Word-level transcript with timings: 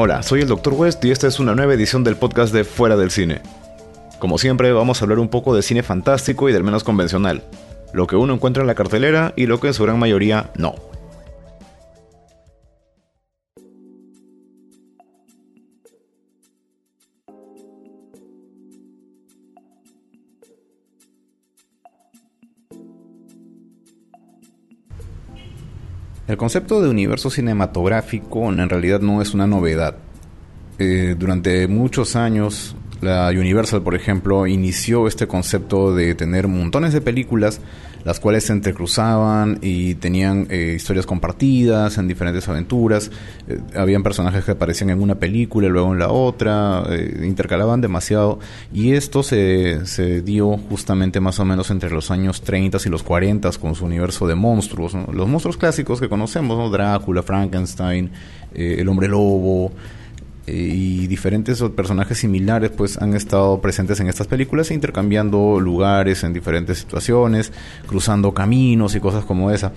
Hola, 0.00 0.22
soy 0.22 0.42
el 0.42 0.46
Dr. 0.46 0.74
West 0.74 1.04
y 1.04 1.10
esta 1.10 1.26
es 1.26 1.40
una 1.40 1.56
nueva 1.56 1.74
edición 1.74 2.04
del 2.04 2.14
podcast 2.14 2.54
de 2.54 2.62
Fuera 2.62 2.96
del 2.96 3.10
Cine. 3.10 3.40
Como 4.20 4.38
siempre, 4.38 4.70
vamos 4.70 5.02
a 5.02 5.04
hablar 5.04 5.18
un 5.18 5.26
poco 5.26 5.56
de 5.56 5.62
cine 5.62 5.82
fantástico 5.82 6.48
y 6.48 6.52
del 6.52 6.62
menos 6.62 6.84
convencional, 6.84 7.42
lo 7.92 8.06
que 8.06 8.14
uno 8.14 8.32
encuentra 8.32 8.60
en 8.60 8.68
la 8.68 8.76
cartelera 8.76 9.32
y 9.34 9.46
lo 9.46 9.58
que 9.58 9.66
en 9.66 9.74
su 9.74 9.82
gran 9.82 9.98
mayoría 9.98 10.50
no. 10.54 10.76
El 26.28 26.36
concepto 26.36 26.82
de 26.82 26.90
universo 26.90 27.30
cinematográfico 27.30 28.52
en 28.52 28.68
realidad 28.68 29.00
no 29.00 29.22
es 29.22 29.32
una 29.32 29.46
novedad. 29.46 29.96
Eh, 30.78 31.16
durante 31.18 31.66
muchos 31.68 32.16
años 32.16 32.76
la 33.00 33.30
Universal, 33.30 33.80
por 33.82 33.94
ejemplo, 33.94 34.46
inició 34.46 35.08
este 35.08 35.26
concepto 35.26 35.94
de 35.94 36.14
tener 36.14 36.46
montones 36.46 36.92
de 36.92 37.00
películas 37.00 37.62
las 38.08 38.20
cuales 38.20 38.44
se 38.44 38.54
entrecruzaban 38.54 39.58
y 39.60 39.94
tenían 39.96 40.46
eh, 40.48 40.72
historias 40.76 41.04
compartidas 41.04 41.98
en 41.98 42.08
diferentes 42.08 42.48
aventuras. 42.48 43.10
Eh, 43.46 43.60
habían 43.76 44.02
personajes 44.02 44.46
que 44.46 44.52
aparecían 44.52 44.88
en 44.88 45.02
una 45.02 45.16
película 45.16 45.66
y 45.66 45.70
luego 45.70 45.92
en 45.92 45.98
la 45.98 46.08
otra, 46.08 46.84
eh, 46.88 47.24
intercalaban 47.26 47.82
demasiado. 47.82 48.38
Y 48.72 48.94
esto 48.94 49.22
se, 49.22 49.84
se, 49.84 50.22
dio 50.22 50.56
justamente 50.56 51.20
más 51.20 51.38
o 51.38 51.44
menos 51.44 51.70
entre 51.70 51.90
los 51.90 52.10
años 52.10 52.40
30 52.40 52.78
y 52.82 52.88
los 52.88 53.02
40 53.02 53.50
con 53.60 53.74
su 53.74 53.84
universo 53.84 54.26
de 54.26 54.34
monstruos. 54.34 54.94
Los 55.12 55.28
monstruos 55.28 55.58
clásicos 55.58 56.00
que 56.00 56.08
conocemos, 56.08 56.72
Drácula, 56.72 57.22
Frankenstein, 57.22 58.10
el 58.54 58.88
hombre 58.88 59.08
lobo 59.08 59.70
y 60.52 61.06
diferentes 61.06 61.62
personajes 61.74 62.18
similares 62.18 62.70
pues 62.70 62.98
han 62.98 63.14
estado 63.14 63.60
presentes 63.60 64.00
en 64.00 64.08
estas 64.08 64.26
películas 64.26 64.70
intercambiando 64.70 65.60
lugares 65.60 66.24
en 66.24 66.32
diferentes 66.32 66.78
situaciones, 66.78 67.52
cruzando 67.86 68.32
caminos 68.32 68.94
y 68.94 69.00
cosas 69.00 69.24
como 69.24 69.50
esa. 69.50 69.72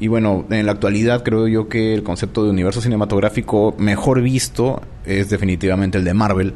Y 0.00 0.06
bueno, 0.06 0.46
en 0.50 0.64
la 0.66 0.72
actualidad 0.72 1.24
creo 1.24 1.48
yo 1.48 1.68
que 1.68 1.92
el 1.92 2.04
concepto 2.04 2.44
de 2.44 2.50
universo 2.50 2.80
cinematográfico 2.80 3.74
mejor 3.78 4.22
visto 4.22 4.80
es 5.04 5.28
definitivamente 5.28 5.98
el 5.98 6.04
de 6.04 6.14
Marvel. 6.14 6.54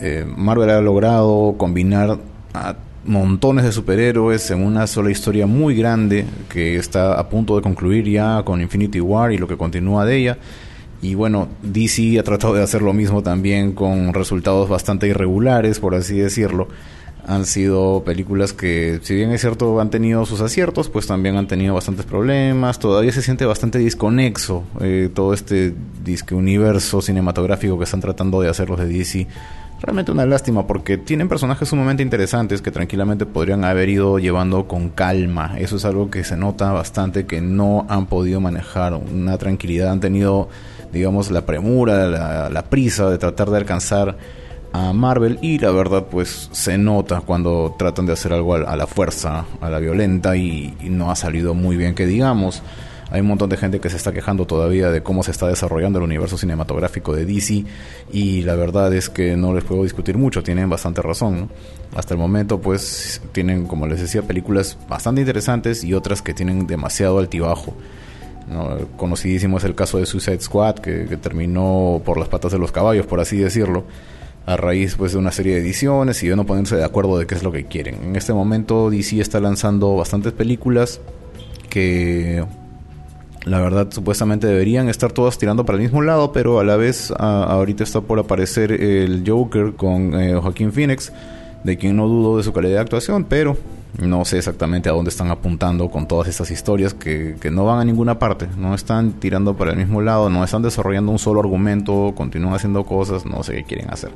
Eh, 0.00 0.26
Marvel 0.36 0.70
ha 0.70 0.80
logrado 0.80 1.54
combinar 1.56 2.18
a 2.54 2.76
montones 3.04 3.64
de 3.64 3.70
superhéroes 3.70 4.50
en 4.50 4.64
una 4.64 4.88
sola 4.88 5.12
historia 5.12 5.46
muy 5.46 5.76
grande 5.76 6.26
que 6.48 6.76
está 6.76 7.14
a 7.14 7.28
punto 7.28 7.54
de 7.54 7.62
concluir 7.62 8.08
ya 8.08 8.42
con 8.44 8.60
Infinity 8.60 9.00
War 9.00 9.32
y 9.32 9.38
lo 9.38 9.46
que 9.46 9.56
continúa 9.56 10.04
de 10.04 10.16
ella. 10.16 10.38
Y 11.02 11.14
bueno, 11.14 11.48
DC 11.62 12.18
ha 12.18 12.22
tratado 12.22 12.54
de 12.54 12.62
hacer 12.62 12.82
lo 12.82 12.92
mismo 12.92 13.22
también 13.22 13.72
con 13.72 14.14
resultados 14.14 14.68
bastante 14.68 15.06
irregulares, 15.08 15.78
por 15.78 15.94
así 15.94 16.18
decirlo. 16.18 16.68
Han 17.28 17.44
sido 17.44 18.04
películas 18.04 18.52
que, 18.52 19.00
si 19.02 19.16
bien 19.16 19.32
es 19.32 19.40
cierto, 19.40 19.80
han 19.80 19.90
tenido 19.90 20.24
sus 20.26 20.40
aciertos, 20.40 20.88
pues 20.88 21.08
también 21.08 21.36
han 21.36 21.48
tenido 21.48 21.74
bastantes 21.74 22.06
problemas. 22.06 22.78
Todavía 22.78 23.10
se 23.10 23.20
siente 23.20 23.44
bastante 23.44 23.78
disconexo 23.78 24.62
eh, 24.80 25.10
todo 25.12 25.34
este 25.34 25.74
disque 26.04 26.36
universo 26.36 27.02
cinematográfico 27.02 27.78
que 27.78 27.84
están 27.84 28.00
tratando 28.00 28.40
de 28.40 28.48
hacer 28.48 28.70
los 28.70 28.78
de 28.78 28.86
DC. 28.86 29.26
Realmente 29.82 30.10
una 30.10 30.24
lástima 30.24 30.66
porque 30.66 30.96
tienen 30.96 31.28
personajes 31.28 31.68
sumamente 31.68 32.02
interesantes 32.02 32.62
que 32.62 32.70
tranquilamente 32.70 33.26
podrían 33.26 33.64
haber 33.64 33.88
ido 33.88 34.18
llevando 34.18 34.66
con 34.66 34.88
calma. 34.88 35.56
Eso 35.58 35.76
es 35.76 35.84
algo 35.84 36.10
que 36.10 36.24
se 36.24 36.36
nota 36.36 36.72
bastante 36.72 37.26
que 37.26 37.42
no 37.42 37.86
han 37.88 38.06
podido 38.06 38.40
manejar 38.40 38.94
una 38.94 39.36
tranquilidad. 39.36 39.90
Han 39.90 40.00
tenido 40.00 40.48
digamos, 40.96 41.30
la 41.30 41.46
premura, 41.46 42.48
la, 42.48 42.62
prisa 42.64 43.10
de 43.10 43.18
tratar 43.18 43.50
de 43.50 43.58
alcanzar 43.58 44.16
a 44.72 44.92
Marvel 44.92 45.38
y 45.40 45.58
la 45.58 45.70
verdad 45.70 46.06
pues 46.10 46.48
se 46.52 46.76
nota 46.76 47.20
cuando 47.20 47.74
tratan 47.78 48.06
de 48.06 48.12
hacer 48.12 48.32
algo 48.32 48.54
a, 48.54 48.76
la 48.76 48.86
fuerza, 48.86 49.46
a 49.60 49.70
la 49.70 49.78
violenta 49.78 50.36
y, 50.36 50.76
no 50.82 51.10
ha 51.10 51.16
salido 51.16 51.54
muy 51.54 51.76
bien 51.76 51.94
que 51.94 52.06
digamos. 52.06 52.62
Hay 53.08 53.20
un 53.20 53.28
montón 53.28 53.48
de 53.48 53.56
gente 53.56 53.78
que 53.78 53.88
se 53.88 53.96
está 53.96 54.12
quejando 54.12 54.46
todavía 54.46 54.90
de 54.90 55.04
cómo 55.04 55.22
se 55.22 55.30
está 55.30 55.46
desarrollando 55.46 56.00
el 56.00 56.04
universo 56.04 56.36
cinematográfico 56.36 57.14
de 57.14 57.24
DC 57.24 57.64
y 58.12 58.42
la 58.42 58.56
verdad 58.56 58.92
es 58.92 59.08
que 59.08 59.36
no 59.36 59.54
les 59.54 59.62
puedo 59.62 59.84
discutir 59.84 60.18
mucho, 60.18 60.42
tienen 60.42 60.68
bastante 60.68 61.02
razón. 61.02 61.48
Hasta 61.94 62.14
el 62.14 62.18
momento 62.18 62.60
pues 62.60 63.22
tienen, 63.30 63.66
como 63.66 63.86
les 63.86 64.00
decía, 64.00 64.22
películas 64.22 64.76
bastante 64.88 65.20
interesantes 65.20 65.84
y 65.84 65.94
otras 65.94 66.20
que 66.20 66.34
tienen 66.34 66.66
demasiado 66.66 67.20
altibajo. 67.20 67.74
Conocidísimo 68.96 69.58
es 69.58 69.64
el 69.64 69.74
caso 69.74 69.98
de 69.98 70.06
Suicide 70.06 70.40
Squad, 70.40 70.76
que, 70.76 71.16
terminó 71.16 72.00
por 72.04 72.18
las 72.18 72.28
patas 72.28 72.52
de 72.52 72.58
los 72.58 72.70
caballos, 72.70 73.06
por 73.06 73.20
así 73.20 73.36
decirlo, 73.36 73.84
a 74.46 74.56
raíz 74.56 74.94
pues, 74.94 75.12
de 75.12 75.18
una 75.18 75.32
serie 75.32 75.54
de 75.54 75.60
ediciones 75.60 76.22
y 76.22 76.28
de 76.28 76.36
no 76.36 76.46
ponerse 76.46 76.76
de 76.76 76.84
acuerdo 76.84 77.18
de 77.18 77.26
qué 77.26 77.34
es 77.34 77.42
lo 77.42 77.50
que 77.50 77.64
quieren. 77.64 77.96
En 78.04 78.16
este 78.16 78.32
momento 78.32 78.90
DC 78.90 79.20
está 79.20 79.40
lanzando 79.40 79.96
bastantes 79.96 80.32
películas 80.32 81.00
que 81.68 82.44
la 83.44 83.60
verdad 83.60 83.88
supuestamente 83.90 84.46
deberían 84.46 84.88
estar 84.88 85.12
todas 85.12 85.38
tirando 85.38 85.64
para 85.64 85.76
el 85.76 85.82
mismo 85.82 86.02
lado, 86.02 86.32
pero 86.32 86.58
a 86.60 86.64
la 86.64 86.76
vez 86.76 87.12
ahorita 87.16 87.84
está 87.84 88.00
por 88.00 88.18
aparecer 88.18 88.72
el 88.72 89.24
Joker 89.26 89.74
con 89.74 90.20
eh, 90.20 90.34
Joaquín 90.34 90.72
Phoenix, 90.72 91.12
de 91.64 91.76
quien 91.76 91.96
no 91.96 92.06
dudo 92.08 92.38
de 92.38 92.42
su 92.42 92.52
calidad 92.52 92.74
de 92.74 92.80
actuación, 92.80 93.24
pero 93.24 93.56
no 93.98 94.24
sé 94.24 94.38
exactamente 94.38 94.88
a 94.88 94.92
dónde 94.92 95.10
están 95.10 95.30
apuntando 95.30 95.88
con 95.88 96.06
todas 96.06 96.28
estas 96.28 96.50
historias 96.50 96.94
que, 96.94 97.36
no 97.50 97.64
van 97.64 97.80
a 97.80 97.84
ninguna 97.84 98.18
parte, 98.18 98.46
no 98.56 98.74
están 98.74 99.12
tirando 99.14 99.56
para 99.56 99.72
el 99.72 99.78
mismo 99.78 100.02
lado, 100.02 100.28
no 100.28 100.44
están 100.44 100.62
desarrollando 100.62 101.12
un 101.12 101.18
solo 101.18 101.40
argumento, 101.40 102.12
continúan 102.14 102.54
haciendo 102.54 102.84
cosas, 102.84 103.24
no 103.24 103.42
sé 103.42 103.54
qué 103.54 103.64
quieren 103.64 103.90
hacer. 103.90 104.10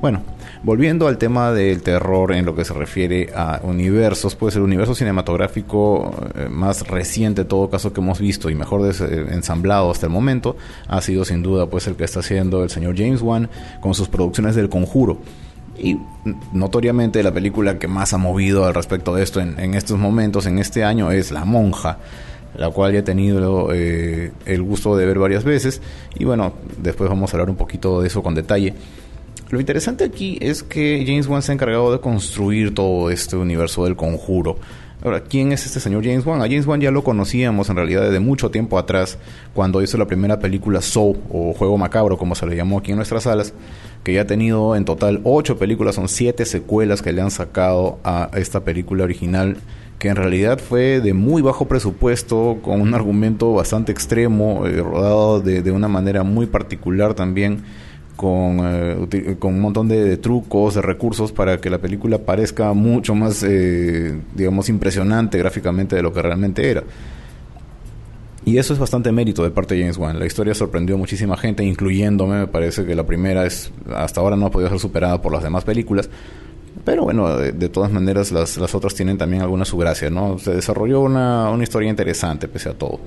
Bueno, 0.00 0.20
volviendo 0.64 1.06
al 1.06 1.16
tema 1.16 1.52
del 1.52 1.80
terror 1.80 2.32
en 2.32 2.44
lo 2.44 2.56
que 2.56 2.64
se 2.64 2.74
refiere 2.74 3.30
a 3.34 3.60
universos, 3.62 4.34
pues 4.34 4.56
el 4.56 4.62
universo 4.62 4.96
cinematográfico 4.96 6.12
eh, 6.34 6.48
más 6.50 6.88
reciente, 6.88 7.42
en 7.42 7.48
todo 7.48 7.70
caso 7.70 7.92
que 7.92 8.00
hemos 8.00 8.18
visto 8.18 8.50
y 8.50 8.56
mejor 8.56 8.88
eh, 8.88 9.26
ensamblado 9.30 9.92
hasta 9.92 10.06
el 10.06 10.12
momento, 10.12 10.56
ha 10.88 11.00
sido 11.00 11.24
sin 11.24 11.42
duda 11.42 11.66
pues 11.66 11.86
el 11.86 11.94
que 11.94 12.02
está 12.02 12.18
haciendo 12.18 12.64
el 12.64 12.70
señor 12.70 12.96
James 12.96 13.22
Wan 13.22 13.48
con 13.80 13.94
sus 13.94 14.08
producciones 14.08 14.56
del 14.56 14.68
Conjuro. 14.68 15.18
Y 15.82 15.98
notoriamente 16.52 17.24
la 17.24 17.32
película 17.32 17.80
que 17.80 17.88
más 17.88 18.12
ha 18.12 18.18
movido 18.18 18.64
al 18.64 18.72
respecto 18.72 19.16
de 19.16 19.24
esto 19.24 19.40
en, 19.40 19.74
estos 19.74 19.98
momentos, 19.98 20.46
en 20.46 20.60
este 20.60 20.84
año, 20.84 21.10
es 21.10 21.32
La 21.32 21.44
Monja, 21.44 21.98
la 22.54 22.70
cual 22.70 22.92
ya 22.92 23.00
he 23.00 23.02
tenido 23.02 23.74
eh, 23.74 24.30
el 24.46 24.62
gusto 24.62 24.96
de 24.96 25.06
ver 25.06 25.18
varias 25.18 25.42
veces. 25.42 25.82
Y 26.16 26.24
bueno, 26.24 26.52
después 26.78 27.10
vamos 27.10 27.34
a 27.34 27.36
hablar 27.36 27.50
un 27.50 27.56
poquito 27.56 28.00
de 28.00 28.06
eso 28.06 28.22
con 28.22 28.36
detalle. 28.36 28.74
Lo 29.50 29.58
interesante 29.58 30.04
aquí 30.04 30.38
es 30.40 30.62
que 30.62 31.02
James 31.04 31.26
Wan 31.26 31.42
se 31.42 31.50
ha 31.50 31.54
encargado 31.54 31.90
de 31.90 31.98
construir 31.98 32.72
todo 32.72 33.10
este 33.10 33.34
universo 33.34 33.84
del 33.84 33.96
conjuro. 33.96 34.58
Ahora, 35.04 35.20
¿quién 35.24 35.50
es 35.50 35.66
este 35.66 35.80
señor 35.80 36.04
James 36.04 36.24
Wan? 36.24 36.40
A 36.42 36.44
James 36.44 36.64
Wan 36.64 36.80
ya 36.80 36.92
lo 36.92 37.02
conocíamos 37.02 37.68
en 37.68 37.74
realidad 37.74 38.02
desde 38.02 38.20
mucho 38.20 38.52
tiempo 38.52 38.78
atrás, 38.78 39.18
cuando 39.52 39.82
hizo 39.82 39.98
la 39.98 40.06
primera 40.06 40.38
película 40.38 40.80
Soul, 40.80 41.18
o 41.28 41.52
Juego 41.54 41.76
Macabro, 41.76 42.16
como 42.16 42.36
se 42.36 42.46
le 42.46 42.54
llamó 42.54 42.78
aquí 42.78 42.92
en 42.92 42.98
nuestras 42.98 43.24
salas, 43.24 43.52
que 44.02 44.14
ya 44.14 44.22
ha 44.22 44.26
tenido 44.26 44.76
en 44.76 44.84
total 44.84 45.20
ocho 45.24 45.58
películas, 45.58 45.94
son 45.94 46.08
siete 46.08 46.44
secuelas 46.44 47.02
que 47.02 47.12
le 47.12 47.22
han 47.22 47.30
sacado 47.30 47.98
a 48.04 48.30
esta 48.34 48.60
película 48.60 49.04
original, 49.04 49.56
que 49.98 50.08
en 50.08 50.16
realidad 50.16 50.58
fue 50.58 51.00
de 51.00 51.14
muy 51.14 51.42
bajo 51.42 51.66
presupuesto, 51.68 52.58
con 52.62 52.80
un 52.80 52.94
argumento 52.94 53.52
bastante 53.52 53.92
extremo, 53.92 54.66
eh, 54.66 54.82
rodado 54.82 55.40
de, 55.40 55.62
de, 55.62 55.70
una 55.70 55.86
manera 55.86 56.24
muy 56.24 56.46
particular 56.46 57.14
también, 57.14 57.62
con, 58.16 58.58
eh, 58.62 59.36
con 59.38 59.54
un 59.54 59.60
montón 59.60 59.88
de, 59.88 60.16
trucos, 60.16 60.74
de 60.74 60.82
recursos 60.82 61.32
para 61.32 61.58
que 61.58 61.70
la 61.70 61.78
película 61.78 62.18
parezca 62.18 62.72
mucho 62.72 63.14
más, 63.14 63.42
eh, 63.42 64.18
digamos, 64.34 64.68
impresionante 64.68 65.38
gráficamente 65.38 65.96
de 65.96 66.02
lo 66.02 66.12
que 66.12 66.22
realmente 66.22 66.70
era. 66.70 66.82
Y 68.44 68.58
eso 68.58 68.72
es 68.72 68.78
bastante 68.80 69.12
mérito 69.12 69.44
de 69.44 69.50
parte 69.50 69.74
de 69.74 69.82
James 69.82 69.98
Wan. 69.98 70.18
La 70.18 70.26
historia 70.26 70.52
sorprendió 70.54 70.96
a 70.96 70.98
muchísima 70.98 71.36
gente, 71.36 71.62
incluyéndome. 71.62 72.40
Me 72.40 72.46
parece 72.48 72.84
que 72.84 72.94
la 72.94 73.06
primera 73.06 73.46
es 73.46 73.70
hasta 73.94 74.20
ahora 74.20 74.36
no 74.36 74.46
ha 74.46 74.50
podido 74.50 74.68
ser 74.68 74.80
superada 74.80 75.22
por 75.22 75.32
las 75.32 75.44
demás 75.44 75.64
películas. 75.64 76.10
Pero 76.84 77.04
bueno, 77.04 77.36
de, 77.36 77.68
todas 77.68 77.92
maneras 77.92 78.32
las, 78.32 78.56
las, 78.56 78.74
otras 78.74 78.94
tienen 78.94 79.16
también 79.16 79.42
alguna 79.42 79.64
su 79.64 79.76
gracia, 79.76 80.10
¿no? 80.10 80.38
Se 80.38 80.52
desarrolló 80.52 81.00
una, 81.00 81.50
una 81.50 81.62
historia 81.62 81.88
interesante 81.88 82.48
pese 82.48 82.70
a 82.70 82.74
todo. 82.74 82.98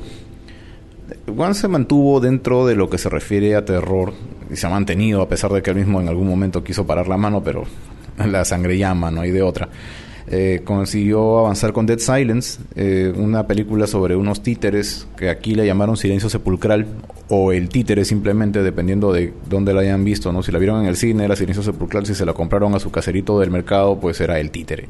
Wan 1.27 1.53
se 1.53 1.67
mantuvo 1.67 2.21
dentro 2.21 2.65
de 2.65 2.75
lo 2.75 2.89
que 2.89 2.97
se 2.97 3.09
refiere 3.09 3.55
a 3.55 3.65
terror 3.65 4.13
y 4.49 4.55
se 4.55 4.67
ha 4.67 4.69
mantenido 4.69 5.21
a 5.21 5.27
pesar 5.27 5.51
de 5.51 5.61
que 5.61 5.71
él 5.71 5.75
mismo 5.75 5.99
en 5.99 6.07
algún 6.07 6.27
momento 6.27 6.63
quiso 6.63 6.87
parar 6.87 7.07
la 7.07 7.17
mano, 7.17 7.43
pero 7.43 7.65
la 8.17 8.45
sangre 8.45 8.77
llama, 8.77 9.11
no 9.11 9.21
hay 9.21 9.31
de 9.31 9.41
otra 9.41 9.67
eh, 10.27 10.61
consiguió 10.63 11.39
avanzar 11.39 11.71
con 11.71 11.85
Dead 11.85 11.99
Silence, 11.99 12.59
eh, 12.75 13.13
una 13.15 13.45
película 13.45 13.85
sobre 13.85 14.15
unos 14.15 14.41
títeres 14.41 15.07
que 15.15 15.29
aquí 15.29 15.53
le 15.53 15.65
llamaron 15.65 15.97
Silencio 15.97 16.29
Sepulcral 16.29 16.87
o 17.29 17.51
el 17.51 17.69
títere 17.69 18.05
simplemente, 18.05 18.63
dependiendo 18.63 19.13
de 19.13 19.33
dónde 19.47 19.73
la 19.73 19.81
hayan 19.81 20.03
visto, 20.03 20.31
¿no? 20.31 20.41
Si 20.41 20.51
la 20.51 20.57
vieron 20.57 20.81
en 20.81 20.87
el 20.87 20.95
cine 20.95 21.25
era 21.25 21.35
Silencio 21.35 21.63
Sepulcral, 21.63 22.05
si 22.05 22.15
se 22.15 22.25
la 22.25 22.33
compraron 22.33 22.73
a 22.73 22.79
su 22.79 22.91
caserito 22.91 23.39
del 23.39 23.51
mercado, 23.51 23.99
pues 23.99 24.19
era 24.19 24.39
el 24.39 24.49
títere. 24.49 24.89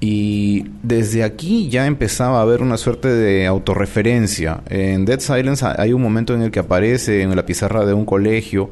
Y 0.00 0.64
desde 0.82 1.24
aquí 1.24 1.68
ya 1.68 1.86
empezaba 1.86 2.38
a 2.38 2.42
haber 2.42 2.62
una 2.62 2.76
suerte 2.76 3.08
de 3.08 3.46
autorreferencia. 3.46 4.62
En 4.68 5.04
Dead 5.04 5.18
Silence 5.18 5.66
hay 5.76 5.92
un 5.92 6.02
momento 6.02 6.34
en 6.34 6.42
el 6.42 6.50
que 6.52 6.60
aparece 6.60 7.22
en 7.22 7.34
la 7.34 7.44
pizarra 7.44 7.84
de 7.84 7.94
un 7.94 8.04
colegio, 8.04 8.70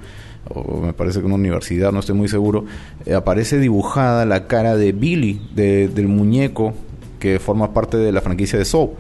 o 0.49 0.81
me 0.81 0.93
parece 0.93 1.19
que 1.19 1.26
una 1.26 1.34
universidad, 1.34 1.90
no 1.90 1.99
estoy 1.99 2.14
muy 2.14 2.28
seguro, 2.28 2.64
eh, 3.05 3.14
aparece 3.14 3.58
dibujada 3.58 4.25
la 4.25 4.46
cara 4.46 4.76
de 4.76 4.93
Billy, 4.93 5.40
del 5.55 6.06
muñeco 6.06 6.75
que 7.19 7.40
forma 7.40 7.75
parte 7.75 7.96
de 7.96 8.12
la 8.12 8.20
franquicia 8.20 8.58
de 8.58 8.64
Saw. 8.64 8.94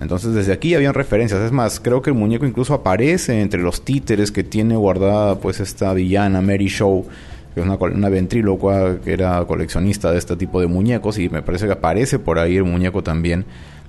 Entonces 0.00 0.34
desde 0.34 0.52
aquí 0.52 0.74
habían 0.74 0.94
referencias. 0.94 1.40
Es 1.40 1.52
más, 1.52 1.78
creo 1.78 2.02
que 2.02 2.10
el 2.10 2.16
muñeco 2.16 2.46
incluso 2.46 2.74
aparece 2.74 3.40
entre 3.40 3.62
los 3.62 3.84
títeres 3.84 4.32
que 4.32 4.42
tiene 4.42 4.74
guardada 4.74 5.38
pues 5.38 5.60
esta 5.60 5.94
villana 5.94 6.40
Mary 6.40 6.66
Show 6.66 7.06
que 7.54 7.60
es 7.60 7.66
una, 7.66 7.76
una 7.76 8.08
ventrílocua 8.08 8.96
que 9.02 9.12
era 9.12 9.44
coleccionista 9.46 10.10
de 10.10 10.18
este 10.18 10.36
tipo 10.36 10.60
de 10.60 10.66
muñecos 10.66 11.18
y 11.18 11.28
me 11.28 11.42
parece 11.42 11.66
que 11.66 11.72
aparece 11.72 12.18
por 12.18 12.38
ahí 12.38 12.56
el 12.56 12.64
muñeco 12.64 13.02
también. 13.02 13.44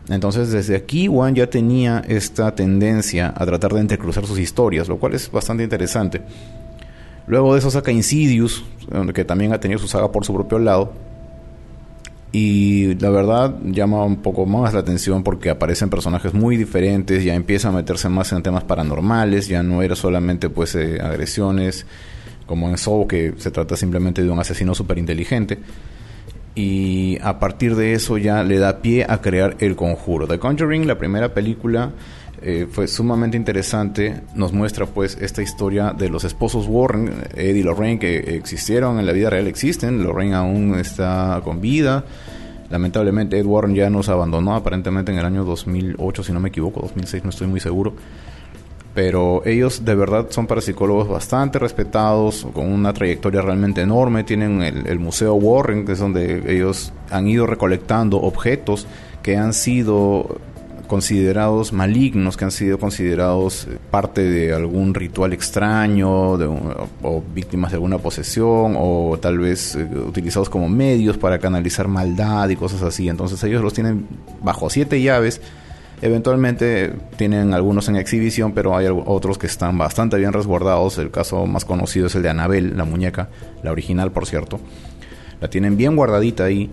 Entonces 0.07 0.51
desde 0.51 0.75
aquí 0.75 1.07
Juan 1.07 1.33
ya 1.33 1.49
tenía 1.49 2.03
esta 2.07 2.53
tendencia 2.53 3.33
a 3.35 3.45
tratar 3.45 3.73
de 3.73 3.79
entrecruzar 3.79 4.25
sus 4.27 4.37
historias, 4.37 4.87
lo 4.87 4.97
cual 4.97 5.15
es 5.15 5.31
bastante 5.31 5.63
interesante. 5.63 6.21
Luego 7.27 7.53
de 7.53 7.59
eso 7.59 7.71
saca 7.71 7.91
Insidious, 7.91 8.63
que 9.13 9.25
también 9.25 9.51
ha 9.51 9.59
tenido 9.59 9.79
su 9.79 9.87
saga 9.87 10.11
por 10.11 10.25
su 10.25 10.33
propio 10.33 10.59
lado. 10.59 10.93
Y 12.31 12.95
la 12.95 13.09
verdad 13.09 13.55
llama 13.63 14.03
un 14.03 14.17
poco 14.17 14.45
más 14.45 14.73
la 14.73 14.81
atención 14.81 15.23
porque 15.23 15.49
aparecen 15.49 15.89
personajes 15.89 16.33
muy 16.33 16.57
diferentes, 16.57 17.23
ya 17.23 17.33
empieza 17.33 17.69
a 17.69 17.71
meterse 17.71 18.09
más 18.09 18.31
en 18.33 18.43
temas 18.43 18.65
paranormales, 18.65 19.47
ya 19.47 19.63
no 19.63 19.81
era 19.81 19.95
solamente 19.95 20.49
pues 20.49 20.75
eh, 20.75 20.99
agresiones 21.01 21.85
como 22.45 22.69
en 22.69 22.77
Saw, 22.77 23.07
que 23.07 23.33
se 23.37 23.51
trata 23.51 23.75
simplemente 23.75 24.23
de 24.23 24.29
un 24.29 24.39
asesino 24.39 24.75
súper 24.75 24.97
inteligente. 24.97 25.59
Y 26.55 27.17
a 27.21 27.37
partir 27.39 27.75
de 27.75 27.93
eso 27.93 28.17
ya 28.17 28.43
le 28.43 28.59
da 28.59 28.81
pie 28.81 29.05
a 29.07 29.21
crear 29.21 29.57
El 29.59 29.75
Conjuro. 29.75 30.27
The 30.27 30.39
Conjuring, 30.39 30.87
la 30.87 30.97
primera 30.97 31.33
película, 31.33 31.91
eh, 32.41 32.67
fue 32.71 32.87
sumamente 32.87 33.35
interesante. 33.35 34.21
Nos 34.35 34.53
muestra 34.53 34.85
pues 34.85 35.17
esta 35.19 35.41
historia 35.41 35.91
de 35.91 36.07
los 36.07 36.23
esposos 36.23 36.67
Warren, 36.67 37.11
Ed 37.35 37.55
y 37.55 37.63
Lorraine, 37.63 37.99
que 37.99 38.17
existieron 38.37 38.99
en 38.99 39.05
la 39.05 39.11
vida 39.11 39.29
real, 39.29 39.47
existen. 39.47 40.01
Lorraine 40.01 40.35
aún 40.35 40.75
está 40.75 41.41
con 41.43 41.59
vida. 41.59 42.05
Lamentablemente 42.69 43.37
Ed 43.37 43.45
Warren 43.45 43.75
ya 43.75 43.89
nos 43.89 44.07
abandonó 44.07 44.55
aparentemente 44.55 45.11
en 45.11 45.19
el 45.19 45.25
año 45.25 45.43
2008, 45.43 46.23
si 46.23 46.31
no 46.31 46.39
me 46.39 46.49
equivoco, 46.49 46.81
2006, 46.81 47.23
no 47.23 47.29
estoy 47.31 47.47
muy 47.47 47.59
seguro 47.59 47.93
pero 48.95 49.45
ellos 49.45 49.83
de 49.83 49.93
verdad 49.93 50.27
son 50.29 50.47
parapsicólogos 50.47 51.09
bastante 51.09 51.59
respetados, 51.59 52.47
con 52.53 52.71
una 52.71 52.93
trayectoria 52.93 53.41
realmente 53.41 53.81
enorme. 53.81 54.23
Tienen 54.23 54.61
el, 54.61 54.99
Museo 54.99 55.33
Warren, 55.33 55.85
que 55.85 55.91
es 55.91 55.99
donde 55.99 56.41
ellos 56.47 56.93
han 57.11 57.27
ido 57.27 57.45
recolectando 57.45 58.21
objetos 58.21 58.87
que 59.21 59.35
han 59.35 59.53
sido 59.53 60.39
considerados 60.87 61.73
malignos, 61.73 62.37
que 62.37 62.45
han 62.45 62.51
sido 62.51 62.79
considerados 62.79 63.67
parte 63.91 64.23
de 64.23 64.53
algún 64.53 64.93
ritual 64.93 65.33
extraño, 65.33 66.37
o 67.01 67.23
víctimas 67.33 67.71
de 67.71 67.75
alguna 67.75 67.97
posesión, 67.97 68.75
o 68.77 69.17
tal 69.19 69.39
vez 69.39 69.75
eh, 69.75 69.83
utilizados 70.07 70.49
como 70.49 70.69
medios 70.69 71.17
para 71.17 71.39
canalizar 71.39 71.89
maldad 71.89 72.47
y 72.47 72.55
cosas 72.55 72.81
así. 72.81 73.09
Entonces 73.09 73.43
ellos 73.43 73.61
los 73.61 73.73
tienen 73.73 74.07
bajo 74.41 74.69
siete 74.69 75.01
llaves 75.01 75.41
Eventualmente 76.01 76.93
tienen 77.17 77.53
algunos 77.53 77.87
en 77.87 77.95
exhibición, 77.95 78.53
pero 78.53 78.75
hay 78.75 78.87
otros 78.89 79.37
que 79.37 79.47
están 79.47 79.77
bastante 79.77 80.17
bien 80.17 80.33
resguardados. 80.33 80.97
El 80.97 81.11
caso 81.11 81.45
más 81.45 81.65
conocido 81.65 82.07
es 82.07 82.15
el 82.15 82.21
de 82.21 82.29
Anabel, 82.29 82.77
la 82.77 82.85
muñeca, 82.85 83.29
la 83.63 83.71
original 83.71 84.11
por 84.11 84.25
cierto. 84.25 84.59
La 85.41 85.49
tienen 85.49 85.77
bien 85.77 85.95
guardadita 85.95 86.45
ahí 86.45 86.69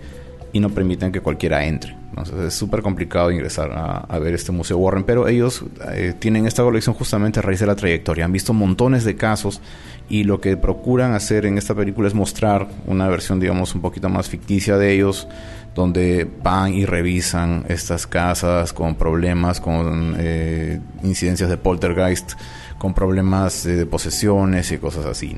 y 0.51 0.59
no 0.59 0.69
permiten 0.69 1.11
que 1.11 1.19
cualquiera 1.19 1.65
entre. 1.65 1.95
Entonces 2.09 2.39
es 2.39 2.53
súper 2.53 2.83
complicado 2.83 3.31
ingresar 3.31 3.71
a, 3.73 4.19
ver 4.19 4.35
este 4.35 4.51
Museo 4.51 4.77
Warren, 4.77 5.03
pero 5.03 5.27
ellos 5.27 5.65
eh, 5.93 6.13
tienen 6.19 6.45
esta 6.45 6.61
colección 6.61 6.93
justamente 6.93 7.39
a 7.39 7.41
raíz 7.41 7.59
de 7.59 7.65
la 7.65 7.75
trayectoria. 7.75 8.23
Han 8.23 8.31
visto 8.31 8.53
montones 8.53 9.03
de 9.03 9.15
casos 9.15 9.61
y 10.09 10.25
lo 10.25 10.39
que 10.39 10.55
procuran 10.55 11.13
hacer 11.13 11.47
en 11.47 11.57
esta 11.57 11.73
película 11.73 12.07
es 12.07 12.13
mostrar 12.13 12.67
una 12.85 13.07
versión, 13.07 13.39
digamos, 13.39 13.73
un 13.73 13.81
poquito 13.81 14.09
más 14.09 14.29
ficticia 14.29 14.77
de 14.77 14.93
ellos, 14.93 15.27
donde 15.75 16.29
van 16.43 16.73
y 16.73 16.85
revisan 16.85 17.65
estas 17.67 18.05
casas 18.05 18.73
con 18.73 18.95
problemas, 18.95 19.59
con 19.59 20.15
eh, 20.17 20.79
incidencias 21.03 21.49
de 21.49 21.57
poltergeist, 21.57 22.33
con 22.77 22.93
problemas 22.93 23.63
de 23.63 23.85
posesiones 23.85 24.71
y 24.71 24.77
cosas 24.77 25.05
así. 25.05 25.35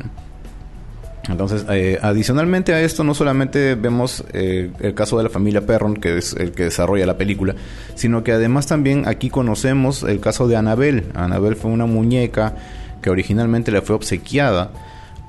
Entonces, 1.29 1.65
eh, 1.69 1.97
adicionalmente 2.01 2.73
a 2.73 2.81
esto, 2.81 3.03
no 3.03 3.13
solamente 3.13 3.75
vemos 3.75 4.23
eh, 4.33 4.71
el 4.79 4.93
caso 4.93 5.17
de 5.17 5.23
la 5.23 5.29
familia 5.29 5.65
Perron, 5.65 5.95
que 5.95 6.17
es 6.17 6.33
el 6.33 6.51
que 6.51 6.65
desarrolla 6.65 7.05
la 7.05 7.17
película, 7.17 7.55
sino 7.95 8.23
que 8.23 8.31
además 8.31 8.67
también 8.67 9.07
aquí 9.07 9.29
conocemos 9.29 10.03
el 10.03 10.19
caso 10.19 10.47
de 10.47 10.55
Annabelle. 10.55 11.05
Annabelle 11.15 11.55
fue 11.55 11.71
una 11.71 11.87
muñeca 11.87 12.53
que 13.01 13.09
originalmente 13.09 13.71
le 13.71 13.81
fue 13.81 13.95
obsequiada 13.95 14.71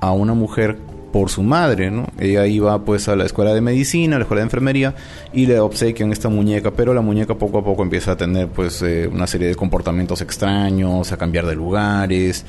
a 0.01 0.13
una 0.13 0.35
mujer 0.35 0.77
por 1.13 1.31
su 1.31 1.43
madre, 1.43 1.91
¿no? 1.91 2.07
Ella 2.19 2.47
iba 2.47 2.79
pues 2.85 3.09
a 3.09 3.17
la 3.17 3.25
escuela 3.25 3.55
de 3.55 3.61
medicina, 3.61 4.17
a 4.17 4.19
la 4.19 4.25
escuela 4.25 4.41
de 4.41 4.47
enfermería 4.47 4.95
y 5.33 5.47
le 5.47 5.61
obsequian 5.61 6.13
esta 6.13 6.29
muñeca, 6.29 6.73
pero 6.73 6.95
la 6.95 7.01
muñeca 7.01 7.35
poco 7.35 7.59
a 7.59 7.65
poco 7.65 7.83
empieza 7.83 8.13
a 8.13 8.17
tener 8.17 8.49
pues 8.49 8.83
eh, 8.83 9.09
una 9.11 9.27
serie 9.27 9.49
de 9.49 9.55
comportamientos 9.55 10.21
extraños, 10.21 11.13
a 11.13 11.17
cambiar 11.17 11.47
de 11.47 11.55
lugares, 11.55 12.45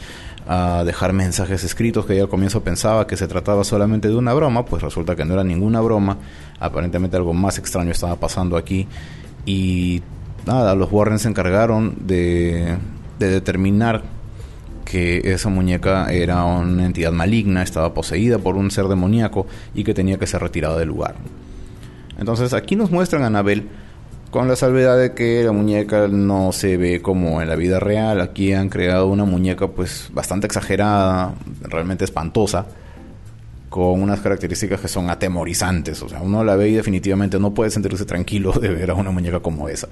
a 0.47 0.83
dejar 0.85 1.13
mensajes 1.13 1.63
escritos 1.63 2.05
que 2.05 2.13
ella 2.13 2.23
al 2.23 2.29
comienzo 2.29 2.63
pensaba 2.63 3.07
que 3.07 3.17
se 3.17 3.27
trataba 3.27 3.63
solamente 3.63 4.07
de 4.07 4.15
una 4.15 4.33
broma, 4.33 4.65
pues 4.65 4.81
resulta 4.81 5.15
que 5.15 5.25
no 5.25 5.33
era 5.33 5.43
ninguna 5.43 5.81
broma, 5.81 6.17
aparentemente 6.59 7.17
algo 7.17 7.33
más 7.33 7.57
extraño 7.57 7.91
estaba 7.91 8.15
pasando 8.15 8.57
aquí 8.57 8.87
y 9.45 10.01
nada, 10.45 10.75
los 10.75 10.91
Warren 10.91 11.19
se 11.19 11.29
encargaron 11.29 11.95
de, 12.01 12.77
de 13.19 13.29
determinar 13.29 14.16
que 14.87 15.19
esa 15.33 15.49
muñeca 15.49 16.07
era 16.13 16.45
una 16.45 16.85
entidad 16.85 17.11
maligna, 17.11 17.61
estaba 17.61 17.93
poseída 17.93 18.37
por 18.37 18.55
un 18.55 18.71
ser 18.71 18.87
demoníaco 18.87 19.45
y 19.75 19.83
que 19.83 19.93
tenía 19.93 20.17
que 20.17 20.25
ser 20.25 20.41
retirada 20.41 20.77
del 20.77 20.87
lugar. 20.87 21.15
Entonces 22.17 22.53
aquí 22.53 22.77
nos 22.77 22.89
muestran 22.89 23.23
a 23.23 23.27
Anabel 23.27 23.67
con 24.31 24.47
la 24.47 24.55
salvedad 24.55 24.97
de 24.97 25.13
que 25.13 25.43
la 25.43 25.51
muñeca 25.51 26.07
no 26.07 26.53
se 26.53 26.77
ve 26.77 27.01
como 27.01 27.41
en 27.41 27.49
la 27.49 27.57
vida 27.57 27.81
real. 27.81 28.21
Aquí 28.21 28.53
han 28.53 28.69
creado 28.69 29.07
una 29.07 29.25
muñeca 29.25 29.67
pues 29.67 30.09
bastante 30.13 30.47
exagerada, 30.47 31.35
realmente 31.63 32.05
espantosa, 32.05 32.65
con 33.69 34.01
unas 34.01 34.21
características 34.21 34.79
que 34.79 34.87
son 34.87 35.09
atemorizantes. 35.09 36.01
O 36.01 36.07
sea, 36.07 36.21
uno 36.21 36.45
la 36.45 36.55
ve 36.55 36.69
y 36.69 36.75
definitivamente 36.75 37.39
no 37.39 37.53
puede 37.53 37.71
sentirse 37.71 38.05
tranquilo 38.05 38.53
de 38.61 38.69
ver 38.69 38.91
a 38.91 38.93
una 38.93 39.11
muñeca 39.11 39.41
como 39.41 39.67
esa. 39.67 39.89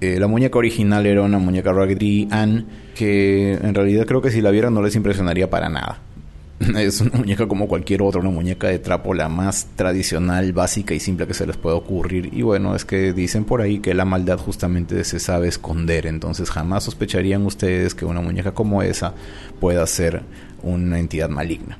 Eh, 0.00 0.18
la 0.18 0.26
muñeca 0.26 0.58
original 0.58 1.04
era 1.04 1.22
una 1.22 1.38
muñeca 1.38 1.72
Raggedy 1.72 2.26
Ann 2.30 2.66
que 2.94 3.52
en 3.52 3.74
realidad 3.74 4.06
creo 4.06 4.22
que 4.22 4.30
si 4.30 4.40
la 4.40 4.50
vieran 4.50 4.72
no 4.72 4.82
les 4.82 4.96
impresionaría 4.96 5.50
para 5.50 5.68
nada. 5.68 6.00
Es 6.78 7.00
una 7.00 7.18
muñeca 7.18 7.48
como 7.48 7.68
cualquier 7.68 8.02
otra, 8.02 8.20
una 8.20 8.30
muñeca 8.30 8.68
de 8.68 8.78
trapo 8.78 9.14
la 9.14 9.28
más 9.28 9.68
tradicional, 9.76 10.52
básica 10.52 10.94
y 10.94 11.00
simple 11.00 11.26
que 11.26 11.34
se 11.34 11.46
les 11.46 11.56
pueda 11.56 11.76
ocurrir. 11.76 12.30
Y 12.32 12.42
bueno, 12.42 12.74
es 12.74 12.84
que 12.84 13.12
dicen 13.12 13.44
por 13.44 13.62
ahí 13.62 13.78
que 13.80 13.94
la 13.94 14.04
maldad 14.04 14.38
justamente 14.38 15.04
se 15.04 15.18
sabe 15.18 15.48
esconder, 15.48 16.06
entonces 16.06 16.50
jamás 16.50 16.84
sospecharían 16.84 17.46
ustedes 17.46 17.94
que 17.94 18.04
una 18.04 18.20
muñeca 18.20 18.52
como 18.52 18.82
esa 18.82 19.14
pueda 19.58 19.86
ser 19.86 20.22
una 20.62 20.98
entidad 20.98 21.28
maligna. 21.28 21.78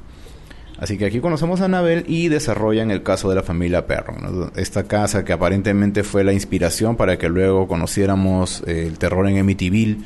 Así 0.81 0.97
que 0.97 1.05
aquí 1.05 1.21
conocemos 1.21 1.61
a 1.61 1.67
Anabel 1.67 2.05
y 2.09 2.29
desarrollan 2.29 2.91
el 2.91 3.03
caso 3.03 3.29
de 3.29 3.35
la 3.35 3.43
familia 3.43 3.87
Perron. 3.87 4.51
Esta 4.57 4.85
casa 4.85 5.27
que 5.27 5.35
aparentemente 5.35 6.03
fue 6.03 6.25
la 6.25 6.33
inspiración 6.33 6.97
para 6.97 7.19
que 7.19 7.29
luego 7.29 7.69
conociéramos 7.69 8.63
eh, 8.67 8.87
el 8.87 8.99
terror 8.99 9.29
en 9.29 9.39
Amityville. 9.39 9.99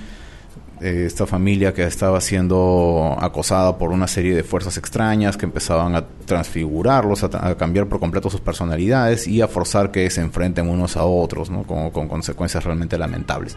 Eh, 0.80 1.04
esta 1.06 1.26
familia 1.26 1.72
que 1.72 1.84
estaba 1.84 2.20
siendo 2.20 3.16
acosada 3.20 3.78
por 3.78 3.90
una 3.90 4.08
serie 4.08 4.34
de 4.34 4.42
fuerzas 4.42 4.76
extrañas 4.76 5.36
que 5.36 5.46
empezaban 5.46 5.94
a 5.94 6.04
transfigurarlos, 6.26 7.22
a, 7.22 7.54
cambiar 7.54 7.86
por 7.86 8.00
completo 8.00 8.28
sus 8.28 8.40
personalidades 8.40 9.28
y 9.28 9.40
a 9.42 9.46
forzar 9.46 9.92
que 9.92 10.10
se 10.10 10.22
enfrenten 10.22 10.68
unos 10.68 10.96
a 10.96 11.04
otros, 11.04 11.50
¿no? 11.50 11.62
con, 11.62 11.90
con 11.90 12.08
consecuencias 12.08 12.64
realmente 12.64 12.98
lamentables. 12.98 13.56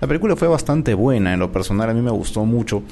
La 0.00 0.08
película 0.08 0.34
fue 0.36 0.48
bastante 0.48 0.94
buena, 0.94 1.34
en 1.34 1.40
lo 1.40 1.52
personal 1.52 1.90
a 1.90 1.94
mí 1.94 2.00
me 2.00 2.10
gustó 2.10 2.46
mucho 2.46 2.82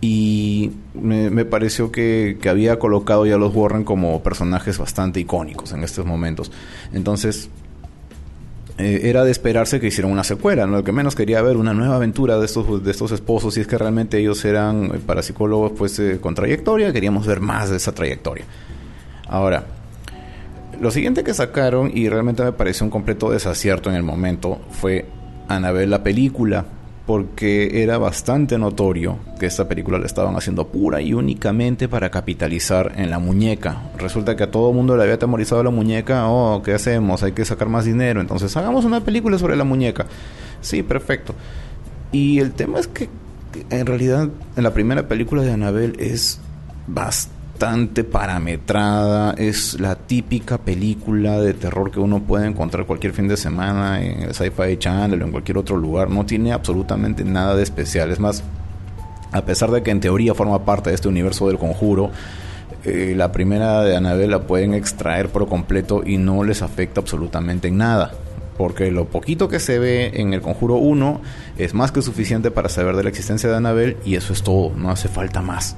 y 0.00 0.72
me, 0.94 1.44
pareció 1.44 1.90
que, 1.90 2.38
había 2.48 2.78
colocado 2.78 3.26
ya 3.26 3.38
los 3.38 3.54
Warren 3.54 3.84
como 3.84 4.22
personajes 4.22 4.78
bastante 4.78 5.20
icónicos 5.20 5.72
en 5.72 5.84
estos 5.84 6.04
momentos. 6.04 6.52
Entonces, 6.92 7.48
eh, 8.78 9.02
era 9.04 9.24
de 9.24 9.30
esperarse 9.30 9.80
que 9.80 9.86
hicieran 9.86 10.12
una 10.12 10.24
secuela, 10.24 10.66
Lo 10.66 10.84
que 10.84 10.92
menos 10.92 11.14
quería 11.14 11.40
ver 11.40 11.56
una 11.56 11.72
nueva 11.72 11.96
aventura 11.96 12.38
de 12.38 12.44
estos, 12.44 12.84
de 12.84 12.90
estos 12.90 13.10
esposos, 13.10 13.56
y 13.56 13.62
es 13.62 13.66
que 13.66 13.78
realmente 13.78 14.18
ellos 14.18 14.44
eran 14.44 14.86
eh, 14.86 15.00
parapsicólogos 15.04 15.72
pues, 15.72 15.98
eh, 15.98 16.18
con 16.20 16.34
trayectoria, 16.34 16.92
queríamos 16.92 17.26
ver 17.26 17.40
más 17.40 17.70
de 17.70 17.78
esa 17.78 17.92
trayectoria. 17.92 18.44
Ahora, 19.28 19.64
lo 20.78 20.90
siguiente 20.90 21.24
que 21.24 21.32
sacaron, 21.32 21.90
y 21.92 22.10
realmente 22.10 22.44
me 22.44 22.52
pareció 22.52 22.84
un 22.84 22.90
completo 22.90 23.30
desacierto 23.30 23.88
en 23.88 23.96
el 23.96 24.02
momento, 24.02 24.60
fue 24.70 25.06
Anabel 25.48 25.88
la 25.88 26.02
película 26.02 26.66
porque 27.06 27.82
era 27.82 27.98
bastante 27.98 28.58
notorio 28.58 29.18
que 29.38 29.46
esta 29.46 29.68
película 29.68 29.98
la 29.98 30.06
estaban 30.06 30.34
haciendo 30.36 30.66
pura 30.66 31.00
y 31.00 31.14
únicamente 31.14 31.88
para 31.88 32.10
capitalizar 32.10 32.92
en 32.96 33.10
la 33.10 33.20
muñeca. 33.20 33.90
Resulta 33.96 34.34
que 34.34 34.42
a 34.42 34.50
todo 34.50 34.70
el 34.70 34.76
mundo 34.76 34.96
le 34.96 35.04
había 35.04 35.14
atemorizado 35.14 35.62
la 35.62 35.70
muñeca, 35.70 36.28
oh, 36.28 36.62
¿qué 36.62 36.74
hacemos? 36.74 37.22
Hay 37.22 37.32
que 37.32 37.44
sacar 37.44 37.68
más 37.68 37.84
dinero, 37.84 38.20
entonces 38.20 38.56
hagamos 38.56 38.84
una 38.84 39.02
película 39.02 39.38
sobre 39.38 39.54
la 39.54 39.64
muñeca. 39.64 40.06
Sí, 40.60 40.82
perfecto. 40.82 41.34
Y 42.10 42.40
el 42.40 42.52
tema 42.52 42.80
es 42.80 42.88
que 42.88 43.08
en 43.70 43.86
realidad 43.86 44.28
en 44.56 44.62
la 44.62 44.74
primera 44.74 45.06
película 45.06 45.42
de 45.42 45.52
Annabelle 45.52 45.94
es 45.98 46.40
bastante 46.88 47.35
bastante 47.56 48.04
parametrada, 48.04 49.32
es 49.32 49.80
la 49.80 49.94
típica 49.94 50.58
película 50.58 51.40
de 51.40 51.54
terror 51.54 51.90
que 51.90 51.98
uno 51.98 52.20
puede 52.20 52.46
encontrar 52.46 52.84
cualquier 52.84 53.14
fin 53.14 53.28
de 53.28 53.38
semana 53.38 54.04
en 54.04 54.24
el 54.24 54.34
Sci-Fi 54.34 54.76
Channel 54.76 55.22
o 55.22 55.24
en 55.24 55.32
cualquier 55.32 55.56
otro 55.56 55.78
lugar, 55.78 56.10
no 56.10 56.26
tiene 56.26 56.52
absolutamente 56.52 57.24
nada 57.24 57.56
de 57.56 57.62
especial, 57.62 58.10
es 58.10 58.20
más, 58.20 58.44
a 59.32 59.42
pesar 59.46 59.70
de 59.70 59.82
que 59.82 59.90
en 59.90 60.00
teoría 60.00 60.34
forma 60.34 60.66
parte 60.66 60.90
de 60.90 60.96
este 60.96 61.08
universo 61.08 61.46
del 61.46 61.56
conjuro, 61.56 62.10
eh, 62.84 63.14
la 63.16 63.32
primera 63.32 63.80
de 63.80 63.96
Annabelle 63.96 64.32
la 64.32 64.40
pueden 64.40 64.74
extraer 64.74 65.30
por 65.30 65.48
completo 65.48 66.02
y 66.04 66.18
no 66.18 66.44
les 66.44 66.60
afecta 66.60 67.00
absolutamente 67.00 67.68
en 67.68 67.78
nada. 67.78 68.12
Porque 68.58 68.90
lo 68.90 69.06
poquito 69.06 69.48
que 69.48 69.60
se 69.60 69.78
ve 69.78 70.12
en 70.14 70.32
el 70.32 70.40
Conjuro 70.40 70.76
1 70.76 71.20
es 71.58 71.74
más 71.74 71.92
que 71.92 72.00
suficiente 72.00 72.50
para 72.50 72.70
saber 72.70 72.96
de 72.96 73.02
la 73.02 73.10
existencia 73.10 73.50
de 73.50 73.56
Annabelle 73.56 73.98
y 74.04 74.14
eso 74.16 74.32
es 74.32 74.42
todo, 74.42 74.72
no 74.76 74.90
hace 74.90 75.08
falta 75.08 75.42
más 75.42 75.76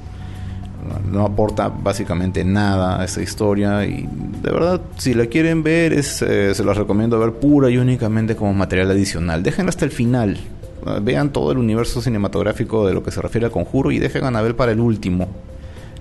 no 1.11 1.25
aporta 1.25 1.69
básicamente 1.69 2.45
nada 2.45 3.01
a 3.01 3.05
esta 3.05 3.23
historia 3.23 3.85
y 3.85 4.09
de 4.43 4.51
verdad 4.51 4.81
si 4.97 5.15
la 5.15 5.27
quieren 5.27 5.63
ver 5.63 5.93
es, 5.93 6.23
eh, 6.23 6.55
se 6.55 6.65
los 6.65 6.77
recomiendo 6.77 7.19
ver 7.19 7.33
pura 7.33 7.71
y 7.71 7.79
únicamente 7.79 8.37
como 8.37 8.55
material 8.55 8.91
adicional. 8.91 9.43
Déjenla 9.43 9.71
hasta 9.71 9.85
el 9.85 9.91
final. 9.91 10.39
Vean 11.03 11.33
todo 11.33 11.53
el 11.53 11.59
universo 11.59 12.01
cinematográfico 12.01 12.87
de 12.87 12.95
lo 12.95 13.03
que 13.03 13.11
se 13.11 13.21
refiere 13.21 13.47
al 13.47 13.53
conjuro 13.53 13.91
y 13.91 13.99
dejen 13.99 14.37
a 14.37 14.43
ver 14.43 14.57
para 14.57 14.73
el 14.73 14.81
último. 14.81 15.29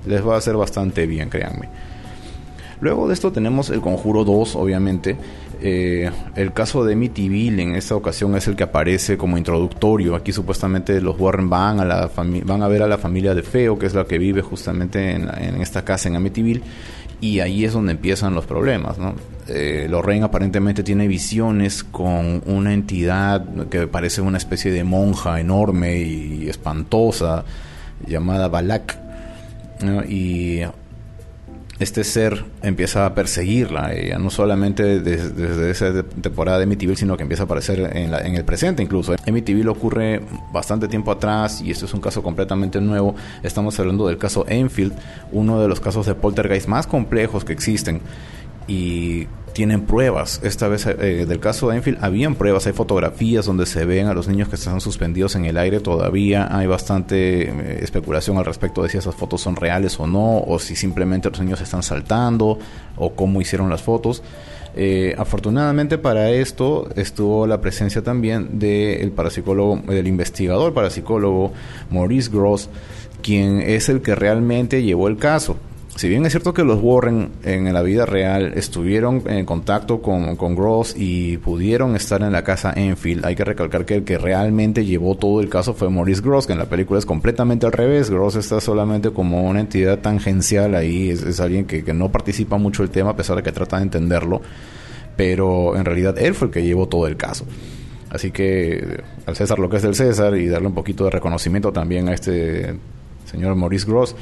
Les 0.06 0.26
va 0.26 0.36
a 0.36 0.38
hacer 0.38 0.56
bastante 0.56 1.08
bien 1.08 1.30
créanme 1.30 1.70
luego 2.82 3.08
de 3.08 3.14
esto 3.14 3.32
tenemos 3.32 3.70
el 3.70 3.82
conjuro 3.82 4.24
2 4.24 4.56
obviamente 4.56 5.18
eh, 5.60 6.12
el 6.36 6.54
caso 6.54 6.86
de 6.86 6.94
Amityville 6.94 7.62
en 7.62 7.76
esta 7.76 7.96
ocasión 7.96 8.36
es 8.36 8.48
el 8.48 8.56
que 8.56 8.64
aparece 8.64 9.18
como 9.18 9.38
introductorio. 9.38 10.16
Aquí 10.16 10.32
supuestamente 10.32 11.02
los 11.02 11.20
Warren 11.20 11.50
van 11.50 11.80
a, 11.80 11.86
la 11.86 12.12
van 12.16 12.62
a 12.62 12.68
ver 12.68 12.84
a 12.84 12.88
la 12.88 12.98
familia 12.98 13.34
de 13.34 13.42
Feo, 13.42 13.80
que 13.80 13.88
es 13.88 13.94
la 13.94 14.06
que 14.06 14.18
vive 14.18 14.42
justamente 14.42 15.12
en, 15.12 15.28
esta 15.62 15.84
casa 15.84 16.10
en 16.10 16.16
Amityville, 16.16 16.62
y 17.20 17.40
ahí 17.40 17.66
es 17.66 17.74
donde 17.74 17.94
empiezan 17.94 18.36
los 18.36 18.46
problemas. 18.46 19.00
¿no? 19.00 19.16
Eh, 19.48 19.88
Lorraine 19.90 20.26
aparentemente 20.26 20.84
tiene 20.84 21.08
visiones 21.08 21.84
con 21.84 22.44
una 22.46 22.74
entidad 22.74 23.68
que 23.70 23.88
parece 23.88 24.22
una 24.22 24.38
especie 24.38 24.72
de 24.72 24.84
monja 24.84 25.40
enorme 25.40 26.00
y 26.00 26.50
espantosa 26.50 27.46
llamada 28.06 28.48
Balak. 28.48 29.00
Y 30.08 30.62
este 31.80 32.04
ser 32.04 32.44
empieza 32.64 33.06
a 33.06 33.14
perseguirla, 33.14 33.94
ella 33.94 34.18
no 34.18 34.30
solamente 34.30 35.00
desde, 35.00 35.70
esa 35.70 36.04
temporada 36.04 36.58
de 36.58 36.64
Amityville, 36.64 36.98
sino 36.98 37.16
que 37.18 37.24
empieza 37.24 37.44
a 37.44 37.46
aparecer 37.46 37.80
en, 37.96 38.14
en 38.14 38.36
el 38.36 38.46
presente 38.46 38.82
incluso. 38.82 39.16
Amityville 39.28 39.70
ocurre 39.70 40.22
bastante 40.52 40.88
tiempo 40.88 41.12
atrás 41.12 41.62
y 41.62 41.72
este 41.72 41.86
es 41.86 41.94
un 41.94 42.02
caso 42.02 42.24
completamente 42.24 42.82
nuevo. 42.82 43.16
Estamos 43.44 43.80
hablando 43.80 44.08
del 44.08 44.18
caso 44.18 44.46
Enfield, 44.48 44.94
uno 45.32 45.62
de 45.62 45.68
los 45.68 45.80
casos 45.80 46.06
de 46.08 46.16
poltergeist 46.16 46.68
más 46.68 46.88
complejos 46.88 47.46
que 47.46 47.54
existen 47.54 48.02
y 48.68 49.28
tienen 49.58 49.88
pruebas. 49.88 50.40
Esta 50.44 50.68
vez 50.68 50.86
eh, 50.86 51.26
del 51.26 51.40
caso 51.40 51.70
de 51.70 51.78
Enfield 51.78 51.98
habían 52.04 52.36
pruebas, 52.36 52.68
hay 52.68 52.74
fotografías 52.74 53.48
donde 53.48 53.66
se 53.66 53.86
ven 53.86 54.06
a 54.06 54.14
los 54.14 54.28
niños 54.28 54.50
que 54.50 54.56
están 54.56 54.80
suspendidos 54.82 55.36
en 55.36 55.46
el 55.46 55.58
aire. 55.58 55.80
Todavía 55.80 56.48
hay 56.56 56.68
bastante 56.68 57.50
eh, 57.50 57.80
especulación 57.82 58.38
al 58.38 58.46
respecto 58.46 58.84
de 58.84 58.90
si 58.90 59.00
esas 59.00 59.16
fotos 59.16 59.42
son 59.42 59.56
reales 59.56 60.00
o 60.00 60.06
no, 60.06 60.42
o 60.42 60.60
si 60.60 60.76
simplemente 60.76 61.32
los 61.32 61.40
niños 61.40 61.60
están 61.60 61.82
saltando, 61.82 62.60
o 62.98 63.14
cómo 63.14 63.42
hicieron 63.42 63.68
las 63.68 63.82
fotos. 63.82 64.22
Eh, 64.76 65.16
afortunadamente 65.18 65.98
para 65.98 66.30
esto 66.30 66.88
estuvo 66.96 67.48
la 67.48 67.60
presencia 67.60 68.04
también 68.04 68.60
del 68.60 69.10
parapsicólogo, 69.10 69.82
del 69.88 70.06
investigador 70.06 70.72
parapsicólogo 70.72 71.52
Maurice 71.90 72.30
Gross, 72.32 72.70
quien 73.24 73.60
es 73.62 73.90
el 73.90 74.04
que 74.04 74.14
realmente 74.14 74.84
llevó 74.84 75.08
el 75.08 75.18
caso 75.18 75.58
si 75.98 76.08
bien 76.10 76.24
es 76.28 76.32
cierto 76.32 76.54
que 76.54 76.64
los 76.64 76.80
Warren 76.80 77.32
en 77.44 77.74
la 77.74 77.82
vida 77.82 78.06
real 78.06 78.54
estuvieron 78.56 79.24
en 79.26 79.46
contacto 79.46 80.00
con, 80.00 80.36
con, 80.36 80.56
Gross 80.56 80.94
y 80.96 81.38
pudieron 81.38 81.96
estar 81.96 82.22
en 82.22 82.32
la 82.32 82.44
casa 82.44 82.72
Enfield, 82.76 83.26
hay 83.26 83.36
que 83.36 83.44
recalcar 83.44 83.84
que 83.84 83.96
el 83.96 84.04
que 84.04 84.20
realmente 84.20 84.86
llevó 84.86 85.16
todo 85.16 85.42
el 85.42 85.50
caso 85.50 85.74
fue 85.74 85.90
Maurice 85.90 86.22
Gross, 86.22 86.46
que 86.46 86.54
en 86.54 86.60
la 86.60 86.70
película 86.70 87.00
es 87.00 87.06
completamente 87.08 87.66
al 87.66 87.72
revés. 87.72 88.12
Gross 88.12 88.36
está 88.36 88.62
solamente 88.62 89.10
como 89.10 89.44
una 89.44 89.60
entidad 89.60 89.98
tangencial 89.98 90.76
ahí, 90.76 91.10
es, 91.10 91.40
alguien 91.40 91.66
que, 91.66 91.84
que, 91.84 91.94
no 91.94 92.12
participa 92.12 92.58
mucho 92.58 92.84
el 92.84 92.92
tema 92.92 93.12
a 93.12 93.16
pesar 93.16 93.36
de 93.36 93.42
que 93.42 93.52
trata 93.52 93.78
de 93.78 93.84
entenderlo, 93.84 94.42
pero 95.16 95.76
en 95.76 95.84
realidad 95.84 96.16
él 96.20 96.36
fue 96.36 96.50
el 96.50 96.54
que 96.54 96.64
llevó 96.64 96.88
todo 96.88 97.08
el 97.08 97.18
caso. 97.18 97.46
Así 98.12 98.30
que 98.30 99.02
al 99.26 99.36
César 99.36 99.58
lo 99.58 99.68
que 99.68 99.78
es 99.78 99.84
del 99.84 99.96
César 99.96 100.38
y 100.38 100.48
darle 100.48 100.68
un 100.68 100.76
poquito 100.76 101.06
de 101.06 101.10
reconocimiento 101.10 101.74
también 101.74 102.08
a 102.08 102.14
este 102.14 102.76
señor 103.26 103.56
Maurice 103.56 103.88
Gross. 103.88 104.16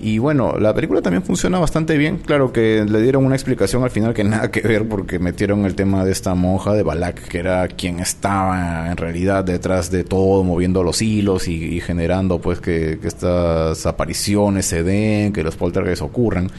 Y 0.00 0.18
bueno, 0.18 0.56
la 0.58 0.74
película 0.74 1.00
también 1.00 1.22
funciona 1.22 1.58
bastante 1.58 1.96
bien. 1.96 2.18
Claro 2.18 2.52
que 2.52 2.84
le 2.84 3.00
dieron 3.00 3.24
una 3.24 3.34
explicación 3.34 3.82
al 3.84 3.90
final 3.90 4.12
que 4.12 4.24
nada 4.24 4.50
que 4.50 4.60
ver 4.60 4.86
porque 4.88 5.18
metieron 5.18 5.64
el 5.64 5.74
tema 5.74 6.04
de 6.04 6.12
esta 6.12 6.34
monja 6.34 6.74
de 6.74 6.82
Balak, 6.82 7.28
que 7.28 7.38
era 7.38 7.68
quien 7.68 8.00
estaba 8.00 8.90
en 8.90 8.96
realidad 8.96 9.44
detrás 9.44 9.90
de 9.90 10.04
todo, 10.04 10.44
moviendo 10.44 10.82
los 10.82 11.00
hilos 11.00 11.48
y, 11.48 11.80
generando 11.80 12.40
pues 12.40 12.60
que, 12.60 12.98
que, 13.00 13.08
estas 13.08 13.86
apariciones 13.86 14.66
se 14.66 14.82
den, 14.82 15.32
que 15.32 15.42
los 15.42 15.56
poltergeists 15.56 16.02
ocurran. 16.02 16.50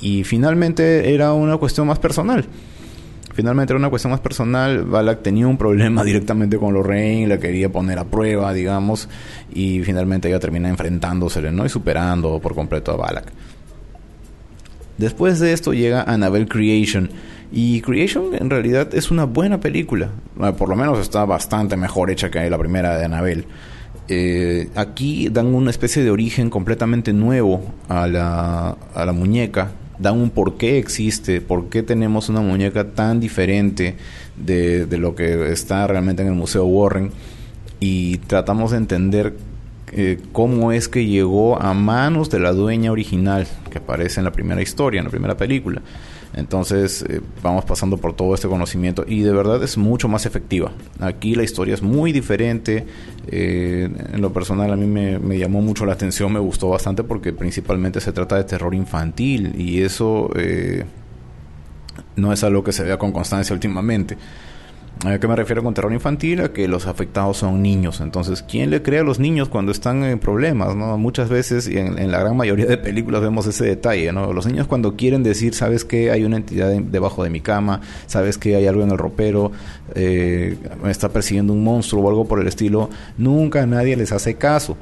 Y 0.00 0.24
finalmente 0.24 1.14
era 1.14 1.32
una 1.32 1.56
cuestión 1.56 1.86
más 1.86 1.98
personal. 1.98 2.46
Finalmente 3.36 3.74
era 3.74 3.78
una 3.78 3.90
cuestión 3.90 4.12
más 4.12 4.20
personal. 4.20 4.86
Balak 4.86 5.22
tenía 5.22 5.46
un 5.46 5.58
problema 5.58 6.02
directamente 6.10 6.56
con 6.56 6.72
Lorraine, 6.72 7.26
la 7.26 7.38
quería 7.38 7.70
poner 7.70 7.98
a 7.98 8.06
prueba, 8.06 8.50
digamos, 8.54 9.10
y 9.52 9.82
finalmente 9.82 10.28
ella 10.28 10.40
termina 10.40 10.70
enfrentándosele, 10.70 11.52
¿no? 11.52 11.66
Y 11.66 11.68
superando 11.68 12.40
por 12.40 12.54
completo 12.54 12.92
a 12.92 12.96
Balak. 12.96 13.26
Después 14.96 15.38
de 15.38 15.52
esto 15.52 15.74
llega 15.74 16.02
Annabelle 16.04 16.48
Creation. 16.48 17.10
Y 17.52 17.82
Creation 17.82 18.30
en 18.32 18.48
realidad 18.48 18.94
es 18.94 19.10
una 19.10 19.24
buena 19.24 19.60
película. 19.60 20.08
Por 20.56 20.70
lo 20.70 20.74
menos 20.74 20.98
está 20.98 21.26
bastante 21.26 21.76
mejor 21.76 22.10
hecha 22.10 22.30
que 22.30 22.48
la 22.48 22.56
primera 22.56 22.96
de 22.96 23.04
Annabelle. 23.04 23.44
Eh, 24.08 24.70
aquí 24.76 25.28
dan 25.28 25.54
una 25.54 25.68
especie 25.68 26.02
de 26.02 26.10
origen 26.10 26.48
completamente 26.48 27.12
nuevo 27.12 27.60
a 27.88 28.06
la, 28.06 28.78
a 28.94 29.04
la 29.04 29.12
muñeca 29.12 29.72
dan 29.98 30.18
un 30.18 30.30
por 30.30 30.56
qué 30.56 30.78
existe, 30.78 31.40
por 31.40 31.68
qué 31.68 31.82
tenemos 31.82 32.28
una 32.28 32.40
muñeca 32.40 32.92
tan 32.92 33.20
diferente 33.20 33.96
de, 34.36 34.86
de 34.86 34.98
lo 34.98 35.14
que 35.14 35.52
está 35.52 35.86
realmente 35.86 36.22
en 36.22 36.28
el 36.28 36.34
Museo 36.34 36.64
Warren 36.64 37.10
y 37.80 38.18
tratamos 38.18 38.70
de 38.70 38.78
entender 38.78 39.34
eh, 39.92 40.20
cómo 40.32 40.72
es 40.72 40.88
que 40.88 41.06
llegó 41.06 41.60
a 41.62 41.72
manos 41.72 42.28
de 42.30 42.40
la 42.40 42.52
dueña 42.52 42.90
original 42.90 43.46
que 43.70 43.78
aparece 43.78 44.20
en 44.20 44.24
la 44.24 44.32
primera 44.32 44.60
historia, 44.60 44.98
en 44.98 45.04
la 45.04 45.10
primera 45.10 45.36
película. 45.36 45.80
Entonces 46.36 47.04
eh, 47.08 47.20
vamos 47.42 47.64
pasando 47.64 47.96
por 47.96 48.14
todo 48.14 48.34
este 48.34 48.46
conocimiento 48.46 49.04
y 49.06 49.22
de 49.22 49.32
verdad 49.32 49.62
es 49.62 49.78
mucho 49.78 50.06
más 50.08 50.26
efectiva. 50.26 50.72
Aquí 51.00 51.34
la 51.34 51.42
historia 51.42 51.74
es 51.74 51.82
muy 51.82 52.12
diferente. 52.12 52.86
Eh, 53.28 53.88
en 54.12 54.20
lo 54.20 54.32
personal 54.32 54.72
a 54.72 54.76
mí 54.76 54.86
me, 54.86 55.38
llamó 55.38 55.62
mucho 55.62 55.86
la 55.86 55.94
atención, 55.94 56.32
me 56.32 56.38
gustó 56.38 56.68
bastante 56.68 57.02
porque 57.02 57.32
principalmente 57.32 58.00
se 58.00 58.12
trata 58.12 58.36
de 58.36 58.44
terror 58.44 58.74
infantil 58.74 59.54
y 59.58 59.82
eso 59.82 60.30
no 62.16 62.32
es 62.32 62.44
algo 62.44 62.62
que 62.62 62.72
se 62.72 62.84
vea 62.84 62.98
con 62.98 63.12
constancia 63.12 63.54
últimamente. 63.54 64.16
¿A 65.04 65.18
qué 65.20 65.28
me 65.28 65.36
refiero 65.36 65.62
con 65.62 65.74
terror 65.74 65.92
infantil? 65.92 66.40
A 66.40 66.52
que 66.54 66.66
los 66.68 66.86
afectados 66.86 67.36
son 67.36 67.60
niños. 67.60 68.00
Entonces, 68.00 68.42
¿quién 68.42 68.70
le 68.70 68.82
cree 68.82 69.00
a 69.00 69.02
los 69.02 69.18
niños 69.18 69.50
cuando 69.50 69.70
están 69.70 70.02
en 70.02 70.18
problemas? 70.18 70.74
¿no? 70.74 70.96
Muchas 70.96 71.28
veces, 71.28 71.68
y 71.68 71.76
en, 71.76 72.10
la 72.10 72.18
gran 72.18 72.34
mayoría 72.34 72.64
de 72.64 72.78
películas 72.78 73.20
vemos 73.20 73.46
ese 73.46 73.66
detalle. 73.66 74.10
¿no? 74.12 74.32
Los 74.32 74.46
niños 74.46 74.66
cuando 74.66 74.96
quieren 74.96 75.22
decir, 75.22 75.54
¿sabes 75.54 75.84
que 75.84 76.10
Hay 76.10 76.24
una 76.24 76.38
entidad 76.38 76.72
debajo 76.72 77.22
de 77.22 77.28
mi 77.30 77.40
cama, 77.40 77.82
¿sabes 78.06 78.38
que 78.38 78.56
Hay 78.56 78.66
algo 78.66 78.82
en 78.82 78.90
el 78.90 78.96
ropero, 78.96 79.52
eh, 79.94 80.56
me 80.82 80.90
está 80.90 81.10
persiguiendo 81.10 81.52
un 81.52 81.62
monstruo 81.62 82.02
o 82.02 82.08
algo 82.08 82.24
por 82.24 82.40
el 82.40 82.48
estilo. 82.48 82.88
Nunca 83.18 83.66
nadie 83.66 83.96
les 83.96 84.12
hace 84.12 84.34
caso. 84.36 84.78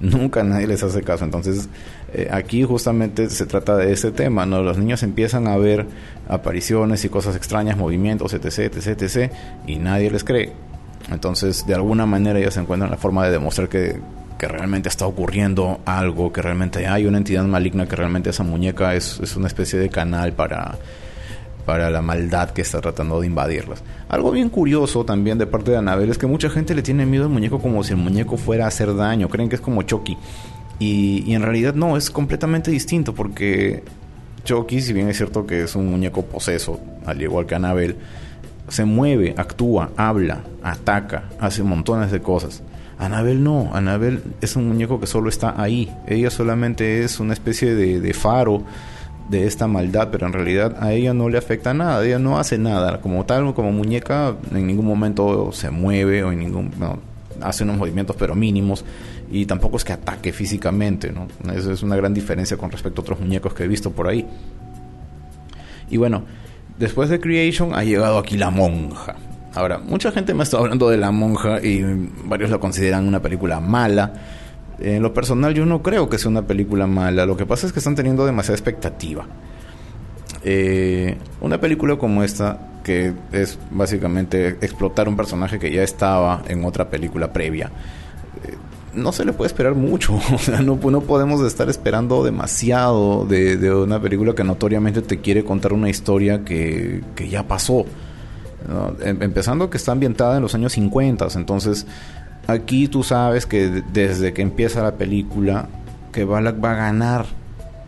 Nunca 0.00 0.42
nadie 0.42 0.66
les 0.66 0.82
hace 0.82 1.02
caso. 1.02 1.24
Entonces, 1.24 1.68
eh, 2.12 2.28
aquí 2.30 2.62
justamente 2.62 3.28
se 3.30 3.46
trata 3.46 3.76
de 3.76 3.92
ese 3.92 4.12
tema, 4.12 4.46
¿no? 4.46 4.62
Los 4.62 4.78
niños 4.78 5.02
empiezan 5.02 5.48
a 5.48 5.56
ver 5.56 5.86
apariciones 6.28 7.04
y 7.04 7.08
cosas 7.08 7.36
extrañas, 7.36 7.76
movimientos, 7.76 8.32
etc, 8.32 8.74
etc, 8.74 9.02
etc, 9.02 9.32
y 9.66 9.76
nadie 9.76 10.10
les 10.10 10.24
cree. 10.24 10.52
Entonces, 11.10 11.66
de 11.66 11.74
alguna 11.74 12.06
manera 12.06 12.38
ellos 12.38 12.56
encuentran 12.56 12.90
la 12.90 12.96
forma 12.96 13.24
de 13.24 13.32
demostrar 13.32 13.68
que, 13.68 14.00
que 14.38 14.48
realmente 14.48 14.88
está 14.88 15.06
ocurriendo 15.06 15.80
algo, 15.84 16.32
que 16.32 16.42
realmente 16.42 16.86
hay 16.86 17.06
una 17.06 17.18
entidad 17.18 17.44
maligna, 17.44 17.86
que 17.86 17.96
realmente 17.96 18.30
esa 18.30 18.44
muñeca 18.44 18.94
es, 18.94 19.20
es 19.20 19.36
una 19.36 19.46
especie 19.46 19.78
de 19.78 19.88
canal 19.88 20.32
para 20.32 20.76
para 21.66 21.90
la 21.90 22.00
maldad 22.00 22.50
que 22.50 22.62
está 22.62 22.80
tratando 22.80 23.20
de 23.20 23.26
invadirlas. 23.26 23.82
Algo 24.08 24.30
bien 24.30 24.48
curioso 24.48 25.04
también 25.04 25.36
de 25.36 25.46
parte 25.46 25.72
de 25.72 25.76
Anabel 25.76 26.08
es 26.08 26.16
que 26.16 26.28
mucha 26.28 26.48
gente 26.48 26.76
le 26.76 26.82
tiene 26.82 27.04
miedo 27.04 27.24
al 27.24 27.30
muñeco 27.30 27.58
como 27.58 27.82
si 27.82 27.92
el 27.92 27.98
muñeco 27.98 28.36
fuera 28.36 28.64
a 28.64 28.68
hacer 28.68 28.94
daño, 28.94 29.28
creen 29.28 29.48
que 29.48 29.56
es 29.56 29.60
como 29.60 29.82
Chucky. 29.82 30.16
Y, 30.78 31.24
y 31.26 31.34
en 31.34 31.42
realidad 31.42 31.74
no, 31.74 31.96
es 31.96 32.10
completamente 32.10 32.70
distinto 32.70 33.14
porque 33.14 33.82
Chucky, 34.44 34.80
si 34.80 34.92
bien 34.92 35.08
es 35.08 35.16
cierto 35.16 35.46
que 35.46 35.64
es 35.64 35.74
un 35.74 35.90
muñeco 35.90 36.24
poseso, 36.24 36.80
al 37.04 37.20
igual 37.20 37.46
que 37.46 37.56
Anabel, 37.56 37.96
se 38.68 38.84
mueve, 38.84 39.34
actúa, 39.36 39.90
habla, 39.96 40.44
ataca, 40.62 41.24
hace 41.40 41.62
montones 41.62 42.10
de 42.10 42.20
cosas. 42.20 42.62
Anabel 42.98 43.42
no, 43.42 43.70
Anabel 43.74 44.22
es 44.40 44.56
un 44.56 44.68
muñeco 44.68 45.00
que 45.00 45.06
solo 45.06 45.28
está 45.28 45.60
ahí. 45.60 45.92
Ella 46.06 46.30
solamente 46.30 47.04
es 47.04 47.20
una 47.20 47.34
especie 47.34 47.74
de, 47.74 48.14
faro 48.14 48.62
de 49.28 49.46
esta 49.46 49.66
maldad, 49.66 50.08
pero 50.10 50.26
en 50.26 50.32
realidad 50.32 50.76
a 50.80 50.92
ella 50.92 51.12
no 51.12 51.28
le 51.28 51.36
afecta 51.38 51.74
nada, 51.74 52.04
ella 52.04 52.18
no 52.18 52.38
hace 52.38 52.56
nada. 52.56 53.00
Como 53.00 53.26
tal, 53.26 53.52
como 53.52 53.72
muñeca, 53.72 54.36
en 54.52 54.66
ningún 54.66 54.86
momento 54.86 55.50
se 55.52 55.70
mueve 55.70 56.24
o 56.24 56.32
en 56.32 56.38
ningún. 56.38 56.70
No, 56.78 56.98
hace 57.42 57.64
unos 57.64 57.76
movimientos, 57.76 58.16
pero 58.16 58.34
mínimos. 58.34 58.84
Y 59.30 59.46
tampoco 59.46 59.76
es 59.76 59.84
que 59.84 59.92
ataque 59.92 60.32
físicamente, 60.32 61.12
¿no? 61.12 61.26
Eso 61.52 61.72
es 61.72 61.82
una 61.82 61.96
gran 61.96 62.14
diferencia 62.14 62.56
con 62.56 62.70
respecto 62.70 63.00
a 63.00 63.02
otros 63.02 63.20
muñecos 63.20 63.54
que 63.54 63.64
he 63.64 63.68
visto 63.68 63.90
por 63.90 64.08
ahí. 64.08 64.26
Y 65.90 65.96
bueno, 65.96 66.24
después 66.78 67.08
de 67.08 67.20
Creation 67.20 67.74
ha 67.74 67.84
llegado 67.84 68.18
aquí 68.18 68.36
La 68.36 68.50
Monja. 68.50 69.16
Ahora, 69.54 69.78
mucha 69.78 70.12
gente 70.12 70.34
me 70.34 70.42
está 70.42 70.58
hablando 70.58 70.90
de 70.90 70.98
La 70.98 71.10
Monja 71.10 71.60
y 71.62 71.82
varios 72.24 72.50
la 72.50 72.58
consideran 72.58 73.06
una 73.08 73.22
película 73.22 73.60
mala. 73.60 74.12
En 74.78 75.02
lo 75.02 75.14
personal 75.14 75.54
yo 75.54 75.64
no 75.64 75.82
creo 75.82 76.08
que 76.08 76.18
sea 76.18 76.30
una 76.30 76.46
película 76.46 76.86
mala. 76.86 77.24
Lo 77.24 77.36
que 77.36 77.46
pasa 77.46 77.66
es 77.66 77.72
que 77.72 77.78
están 77.78 77.94
teniendo 77.94 78.26
demasiada 78.26 78.54
expectativa. 78.54 79.26
Eh, 80.44 81.16
una 81.40 81.58
película 81.58 81.96
como 81.96 82.22
esta, 82.22 82.58
que 82.86 83.12
es 83.32 83.58
básicamente 83.72 84.58
explotar 84.60 85.08
un 85.08 85.16
personaje 85.16 85.58
que 85.58 85.72
ya 85.72 85.82
estaba 85.82 86.44
en 86.46 86.64
otra 86.64 86.88
película 86.88 87.32
previa, 87.32 87.72
eh, 88.44 88.54
no 88.94 89.10
se 89.10 89.24
le 89.24 89.32
puede 89.32 89.48
esperar 89.48 89.74
mucho. 89.74 90.16
O 90.32 90.38
sea, 90.38 90.60
no, 90.60 90.78
no 90.80 91.00
podemos 91.00 91.42
estar 91.42 91.68
esperando 91.68 92.22
demasiado 92.22 93.26
de, 93.26 93.72
una 93.74 94.00
película 94.00 94.36
que 94.36 94.44
notoriamente 94.44 95.02
te 95.02 95.18
quiere 95.18 95.44
contar 95.44 95.72
una 95.72 95.90
historia 95.90 96.44
que, 96.44 97.02
que 97.16 97.28
ya 97.28 97.42
pasó. 97.42 97.86
Em, 99.00 99.20
empezando 99.20 99.68
que 99.68 99.78
está 99.78 99.90
ambientada 99.90 100.36
en 100.36 100.42
los 100.42 100.54
años 100.54 100.74
50, 100.74 101.26
entonces 101.34 101.88
aquí 102.46 102.86
tú 102.86 103.02
sabes 103.02 103.46
que 103.46 103.82
desde 103.92 104.32
que 104.32 104.42
empieza 104.42 104.80
la 104.80 104.94
película 104.94 105.68
que 106.12 106.24
Balak 106.24 106.62
va 106.64 106.70
a 106.70 106.76
ganar. 106.76 107.26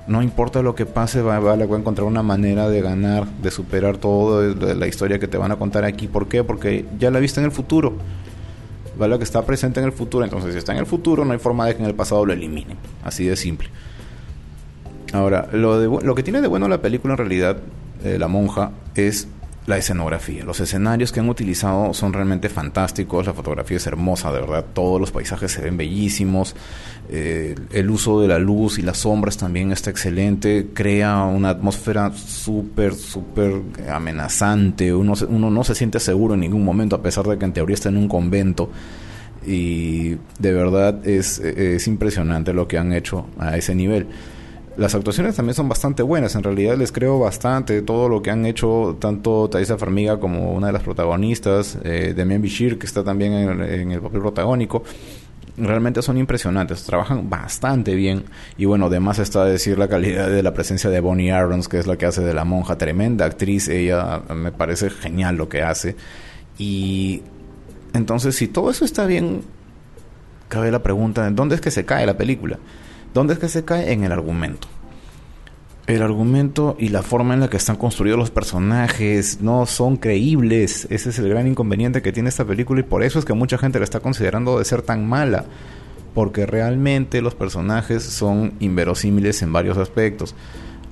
No 0.09 0.23
importa 0.23 0.63
lo 0.63 0.75
que 0.75 0.87
pase, 0.87 1.21
va 1.21 1.37
a 1.37 1.55
encontrar 1.55 2.07
una 2.07 2.23
manera 2.23 2.69
de 2.69 2.81
ganar, 2.81 3.27
de 3.27 3.51
superar 3.51 3.99
todo 3.99 4.55
la 4.55 4.87
historia 4.87 5.19
que 5.19 5.29
te 5.29 5.37
van 5.37 5.53
a 5.53 5.57
contar 5.57 5.85
aquí. 5.85 6.09
¿Por 6.09 6.29
qué? 6.29 6.43
Porque 6.43 6.87
ya 6.99 7.11
la 7.11 7.21
viste 7.21 7.41
en 7.41 7.47
el 7.47 7.53
futuro. 7.53 7.95
Balak 8.99 9.23
está 9.23 9.45
presente 9.45 9.81
en 9.81 9.87
el 9.87 9.93
futuro, 9.93 10.25
entonces 10.25 10.53
si 10.53 10.59
está 10.59 10.73
en 10.73 10.79
el 10.79 10.87
futuro 10.87 11.25
no 11.25 11.33
hay 11.33 11.39
forma 11.39 11.67
de 11.67 11.77
que 11.77 11.83
en 11.83 11.89
el 11.89 11.95
pasado 11.95 12.27
lo 12.27 12.33
eliminen. 12.33 12.77
Así 13.05 13.27
de 13.27 13.37
simple. 13.37 13.69
Ahora, 15.13 15.49
lo 15.53 16.15
que 16.15 16.23
tiene 16.23 16.41
de 16.41 16.49
bueno 16.49 16.69
la 16.69 16.83
película 16.83 17.15
en 17.15 17.19
realidad, 17.19 17.59
eh, 18.03 18.19
La 18.19 18.29
Monja, 18.29 18.73
es 18.95 19.29
la 19.69 19.77
escenografía. 19.77 20.45
Los 20.45 20.61
escenarios 20.61 21.13
que 21.13 21.21
han 21.21 21.29
utilizado 21.29 21.93
son 21.93 22.15
realmente 22.15 22.49
fantásticos, 22.49 23.27
la 23.27 23.35
fotografía 23.35 23.77
es 23.77 23.87
hermosa, 23.87 24.33
de 24.33 24.41
verdad, 24.41 24.65
todos 24.73 24.99
los 24.99 25.11
paisajes 25.11 25.53
se 25.53 25.61
ven 25.61 25.77
bellísimos, 25.77 26.57
eh, 27.11 27.55
el 27.73 27.91
uso 27.91 28.19
de 28.19 28.29
la 28.29 28.39
luz 28.39 28.79
y 28.79 28.83
las 28.83 28.97
sombras 28.97 29.37
también 29.37 29.71
está 29.71 29.91
excelente, 29.91 30.69
crea 30.73 31.25
una 31.25 31.51
atmósfera 31.51 32.11
súper, 32.15 32.95
súper 32.95 33.61
amenazante, 33.91 34.95
uno, 34.95 35.13
uno 35.29 35.51
no 35.51 35.63
se 35.65 35.75
siente 35.75 36.01
seguro 36.01 36.33
en 36.33 36.41
ningún 36.41 36.65
momento, 36.65 36.97
a 36.97 37.03
pesar 37.03 37.27
de 37.27 37.37
que 37.37 37.45
en 37.45 37.53
teoría 37.53 37.75
está 37.75 37.91
en 37.91 37.99
un 37.99 38.09
convento. 38.09 38.71
Y 39.47 40.17
de 40.39 40.53
verdad 40.53 41.07
es, 41.07 41.39
es 41.39 41.87
impresionante 41.87 42.53
lo 42.53 42.67
que 42.67 42.77
han 42.77 42.93
hecho 42.93 43.27
a 43.39 43.57
ese 43.57 43.75
nivel. 43.75 44.07
Las 44.79 44.95
actuaciones 44.95 45.35
también 45.35 45.57
son 45.57 45.69
bastante 45.69 46.05
buenas, 46.05 46.37
en 46.37 46.45
realidad 46.45 46.77
les 46.77 46.93
creo 46.93 47.19
bastante 47.19 47.83
todo 47.83 48.09
lo 48.09 48.23
que 48.23 48.31
han 48.31 48.47
hecho 48.47 48.97
tanto 49.01 49.51
Thaisa 49.51 49.77
Farmiga 49.77 50.21
como 50.21 50.53
una 50.53 50.69
de 50.69 50.73
las 50.73 50.85
protagonistas, 50.85 51.77
eh, 51.83 52.15
Demian 52.17 52.41
Bichir, 52.41 52.79
que 52.79 52.87
está 52.87 53.03
también 53.03 53.33
en, 53.33 53.61
en, 53.61 53.91
el 53.91 54.01
papel 54.01 54.21
protagónico. 54.21 54.85
Realmente 55.57 56.01
son 56.01 56.17
impresionantes, 56.17 56.85
trabajan 56.85 57.29
bastante 57.29 57.97
bien 57.97 58.23
y 58.57 58.67
bueno, 58.67 58.87
además 58.87 59.19
está 59.19 59.45
decir 59.45 59.79
la 59.79 59.89
calidad 59.89 60.29
de 60.29 60.45
la 60.45 60.55
presencia 60.55 60.91
de 60.91 61.01
Bonnie 61.01 61.33
Arons, 61.33 61.67
que 61.67 61.81
es 61.81 61.89
la 61.89 61.97
que 61.97 62.07
hace 62.07 62.23
de 62.23 62.33
la 62.33 62.45
monja, 62.45 62.79
tremenda 62.79 63.25
actriz, 63.25 63.67
ella 63.67 64.23
me 64.33 64.53
parece 64.53 64.91
genial 64.91 65.35
lo 65.35 65.49
que 65.49 65.61
hace 65.61 65.97
y 66.57 67.23
entonces 67.95 68.37
si 68.37 68.47
todo 68.47 68.71
eso 68.71 68.85
está 68.85 69.07
bien, 69.07 69.41
cabe 70.47 70.71
la 70.71 70.85
pregunta, 70.85 71.29
¿dónde 71.33 71.57
es 71.57 71.61
que 71.61 71.73
se 71.73 71.85
cae 71.85 72.07
la 72.07 72.17
película? 72.17 72.61
¿Dónde 73.15 73.35
es 73.35 73.39
que 73.39 73.49
se 73.49 73.65
cae? 73.65 73.93
En 73.93 74.05
el 74.05 74.13
argumento. 74.13 74.69
El 75.87 76.03
argumento 76.03 76.77
y 76.79 76.91
la 76.91 77.03
forma 77.03 77.33
en 77.33 77.41
la 77.41 77.49
que 77.49 77.57
están 77.57 77.77
construidos 77.77 78.19
los 78.19 78.31
personajes 78.31 79.41
no 79.41 79.65
son 79.65 79.97
creíbles. 79.97 80.87
Ese 80.91 81.09
es 81.09 81.19
el 81.19 81.31
gran 81.31 81.47
inconveniente 81.47 82.03
que 82.03 82.13
tiene 82.13 82.29
esta 82.29 82.45
película 82.45 82.81
y 82.81 82.83
por 82.83 83.03
eso 83.03 83.19
es 83.19 83.25
que 83.25 83.33
mucha 83.33 83.57
gente 83.57 83.79
la 83.79 83.85
está 83.85 84.01
considerando 84.01 84.59
de 84.59 84.67
ser 84.67 84.83
tan 84.83 85.09
mala. 85.09 85.47
Porque 86.15 86.45
realmente 86.45 87.23
los 87.23 87.35
personajes 87.35 88.03
son 88.03 88.53
inverosímiles 88.61 89.41
en 89.41 89.53
varios 89.53 89.79
aspectos. 89.79 90.35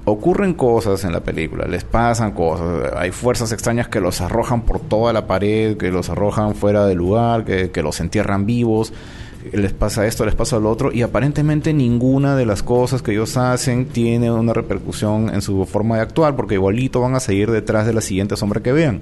Ocurren 0.07 0.55
cosas 0.55 1.05
en 1.05 1.13
la 1.13 1.21
película, 1.21 1.67
les 1.67 1.85
pasan 1.85 2.31
cosas. 2.31 2.93
Hay 2.97 3.11
fuerzas 3.11 3.53
extrañas 3.53 3.89
que 3.89 4.01
los 4.01 4.23
arrojan 4.23 4.63
por 4.63 4.81
toda 4.81 5.13
la 5.13 5.27
pared, 5.27 5.77
que 5.77 5.91
los 5.91 6.09
arrojan 6.09 6.55
fuera 6.55 6.87
del 6.87 6.97
lugar, 6.97 7.45
que, 7.45 7.71
que 7.71 7.83
los 7.83 8.01
entierran 8.01 8.47
vivos 8.47 8.95
les 9.53 9.73
pasa 9.73 10.07
esto, 10.07 10.25
les 10.25 10.35
pasa 10.35 10.59
lo 10.59 10.71
otro, 10.71 10.93
y 10.93 11.03
aparentemente 11.03 11.73
ninguna 11.73 12.37
de 12.37 12.47
las 12.47 12.63
cosas 12.63 13.03
que 13.03 13.13
ellos 13.13 13.37
hacen 13.37 13.87
tiene 13.87 14.31
una 14.31 14.53
repercusión 14.53 15.31
en 15.33 15.43
su 15.43 15.65
forma 15.67 15.97
de 15.97 16.03
actuar, 16.03 16.37
porque 16.37 16.55
igualito 16.55 17.01
van 17.01 17.15
a 17.15 17.21
seguir 17.21 17.51
detrás 17.51 17.87
de 17.87 17.93
la 17.93 18.01
siguiente 18.01 18.37
sombra 18.37 18.63
que 18.63 18.73
vean. 18.73 19.01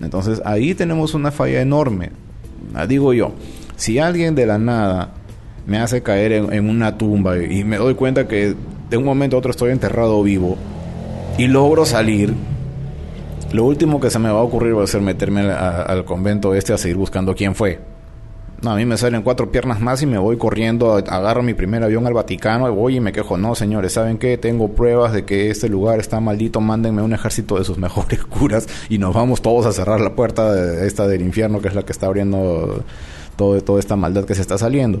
Entonces 0.00 0.42
ahí 0.44 0.74
tenemos 0.74 1.14
una 1.14 1.30
falla 1.30 1.60
enorme. 1.60 2.10
Digo 2.88 3.12
yo, 3.12 3.32
si 3.76 3.98
alguien 3.98 4.34
de 4.34 4.46
la 4.46 4.58
nada 4.58 5.14
me 5.66 5.78
hace 5.78 6.02
caer 6.02 6.32
en, 6.32 6.68
una 6.68 6.98
tumba 6.98 7.38
y 7.38 7.64
me 7.64 7.76
doy 7.76 7.94
cuenta 7.94 8.26
que 8.26 8.54
de 8.90 8.96
un 8.96 9.04
momento 9.04 9.36
a 9.36 9.38
otro 9.38 9.50
estoy 9.50 9.70
enterrado 9.70 10.22
vivo 10.22 10.56
y 11.38 11.46
logro 11.46 11.84
salir, 11.84 12.34
lo 13.52 13.64
último 13.64 14.00
que 14.00 14.10
se 14.10 14.18
me 14.18 14.30
va 14.30 14.40
a 14.40 14.42
ocurrir 14.42 14.76
va 14.76 14.84
a 14.84 14.86
ser 14.86 15.02
meterme 15.02 15.42
al 15.42 16.04
convento 16.04 16.54
este 16.54 16.72
a 16.72 16.78
seguir 16.78 16.96
buscando 16.96 17.34
quién 17.34 17.54
fue. 17.54 17.91
No, 18.62 18.70
a 18.70 18.76
mí 18.76 18.86
me 18.86 18.96
salen 18.96 19.22
cuatro 19.22 19.50
piernas 19.50 19.80
más 19.80 20.02
y 20.02 20.06
me 20.06 20.18
voy 20.18 20.36
corriendo, 20.36 20.94
agarro 20.94 21.42
mi 21.42 21.52
primer 21.52 21.82
avión 21.82 22.06
al 22.06 22.12
Vaticano 22.12 22.68
y 22.68 22.70
voy 22.70 22.96
y 22.96 23.00
me 23.00 23.12
quejo. 23.12 23.36
No, 23.36 23.56
señores, 23.56 23.94
¿saben 23.94 24.18
qué? 24.18 24.38
Tengo 24.38 24.68
pruebas 24.68 25.12
de 25.12 25.24
que 25.24 25.50
este 25.50 25.68
lugar 25.68 25.98
está 25.98 26.20
maldito. 26.20 26.60
Mándenme 26.60 27.02
un 27.02 27.12
ejército 27.12 27.58
de 27.58 27.64
sus 27.64 27.78
mejores 27.86 28.24
curas 28.24 28.68
y 28.88 28.98
nos 28.98 29.12
vamos 29.14 29.42
todos 29.42 29.66
a 29.66 29.72
cerrar 29.72 30.00
la 30.00 30.14
puerta 30.14 30.52
de 30.52 30.86
esta 30.86 31.08
del 31.08 31.22
infierno, 31.22 31.60
que 31.60 31.66
es 31.66 31.74
la 31.74 31.82
que 31.82 31.90
está 31.90 32.06
abriendo 32.06 32.84
todo, 33.34 33.60
toda 33.62 33.80
esta 33.80 33.96
maldad 33.96 34.26
que 34.26 34.36
se 34.36 34.42
está 34.42 34.56
saliendo. 34.56 35.00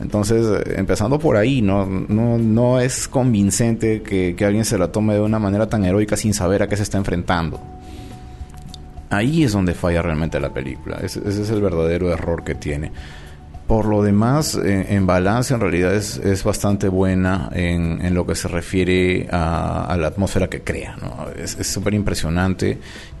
Entonces, 0.00 0.44
empezando 0.76 1.20
por 1.20 1.36
ahí, 1.36 1.62
no, 1.62 1.86
no, 1.86 2.38
no 2.38 2.80
es 2.80 3.06
convincente 3.06 4.02
que, 4.02 4.34
que 4.36 4.44
alguien 4.44 4.64
se 4.64 4.78
la 4.78 4.90
tome 4.90 5.14
de 5.14 5.20
una 5.20 5.38
manera 5.38 5.68
tan 5.68 5.84
heroica 5.84 6.16
sin 6.16 6.34
saber 6.34 6.64
a 6.64 6.68
qué 6.68 6.76
se 6.76 6.82
está 6.82 6.98
enfrentando. 6.98 7.60
Ahí 9.10 9.44
es 9.44 9.52
donde 9.52 9.74
falla 9.74 10.02
realmente 10.02 10.38
la 10.40 10.50
película. 10.50 10.98
Ese, 11.02 11.20
es 11.26 11.50
el 11.50 11.62
verdadero 11.62 12.12
error 12.12 12.44
que 12.44 12.54
tiene. 12.54 12.92
Por 13.66 13.84
lo 13.84 14.02
demás, 14.02 14.54
en, 14.54 15.06
balance 15.06 15.52
en 15.52 15.60
realidad 15.60 15.94
es, 15.94 16.16
es 16.16 16.42
bastante 16.42 16.88
buena 16.88 17.50
en, 17.52 18.14
lo 18.14 18.26
que 18.26 18.34
se 18.34 18.48
refiere 18.48 19.28
a, 19.30 19.84
a 19.84 19.96
la 19.98 20.06
atmósfera 20.08 20.48
que 20.48 20.62
crea. 20.62 20.96
¿no? 20.96 21.26
Es 21.36 21.52
súper 21.66 21.92
impresionante 21.92 22.78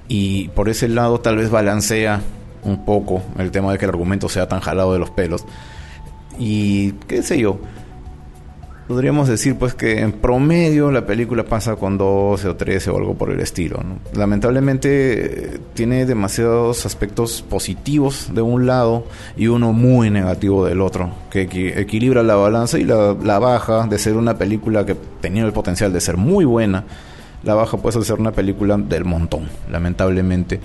y 0.08 0.48
por 0.48 0.70
ese 0.70 0.88
lado 0.88 1.20
tal 1.20 1.36
vez 1.36 1.50
balancea 1.50 2.22
un 2.62 2.84
poco 2.84 3.22
el 3.38 3.50
tema 3.50 3.72
de 3.72 3.78
que 3.78 3.84
el 3.84 3.90
argumento 3.90 4.28
sea 4.28 4.48
tan 4.48 4.60
jalado 4.60 4.94
de 4.94 4.98
los 4.98 5.10
pelos. 5.10 5.44
Y 6.38 6.92
qué 7.06 7.22
sé 7.22 7.38
yo, 7.38 7.60
podríamos 8.88 9.28
decir 9.28 9.56
pues 9.56 9.74
que 9.74 10.00
en 10.00 10.12
promedio 10.12 10.90
la 10.90 11.04
película 11.04 11.44
pasa 11.44 11.76
con 11.76 11.98
12 11.98 12.48
o 12.48 12.56
13 12.56 12.90
o 12.90 12.96
algo 12.96 13.14
por 13.14 13.30
el 13.30 13.38
estilo. 13.40 13.80
Lamentablemente 14.14 15.60
tiene 15.74 16.06
demasiados 16.06 16.86
aspectos 16.86 17.42
positivos 17.42 18.30
de 18.32 18.40
un 18.40 18.66
lado 18.66 19.04
y 19.36 19.48
uno 19.48 19.74
muy 19.74 20.08
negativo 20.10 20.64
del 20.64 20.80
otro, 20.80 21.10
que 21.30 21.42
equi 21.42 21.68
equilibra 21.68 22.22
la 22.22 22.34
balanza 22.36 22.78
y 22.78 22.84
la, 22.84 23.14
la, 23.22 23.38
baja 23.38 23.86
de 23.86 23.98
ser 23.98 24.16
una 24.16 24.38
película 24.38 24.86
que 24.86 24.96
tenía 25.20 25.44
el 25.44 25.52
potencial 25.52 25.92
de 25.92 26.00
ser 26.00 26.16
muy 26.16 26.46
buena, 26.46 26.84
la 27.44 27.54
baja 27.54 27.76
puede 27.76 28.02
ser 28.02 28.18
una 28.18 28.32
película 28.32 28.78
del 28.78 29.04
montón, 29.04 29.48
lamentablemente. 29.70 30.60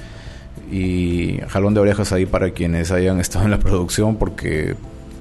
Y 0.71 1.39
jalón 1.49 1.73
de 1.73 1.81
orejas 1.81 2.13
ahí 2.13 2.25
para 2.25 2.51
quienes 2.51 2.89
hayan 2.91 3.19
estado 3.19 3.45
en 3.45 3.51
la 3.51 3.59
producción 3.59 4.15
porque 4.15 4.75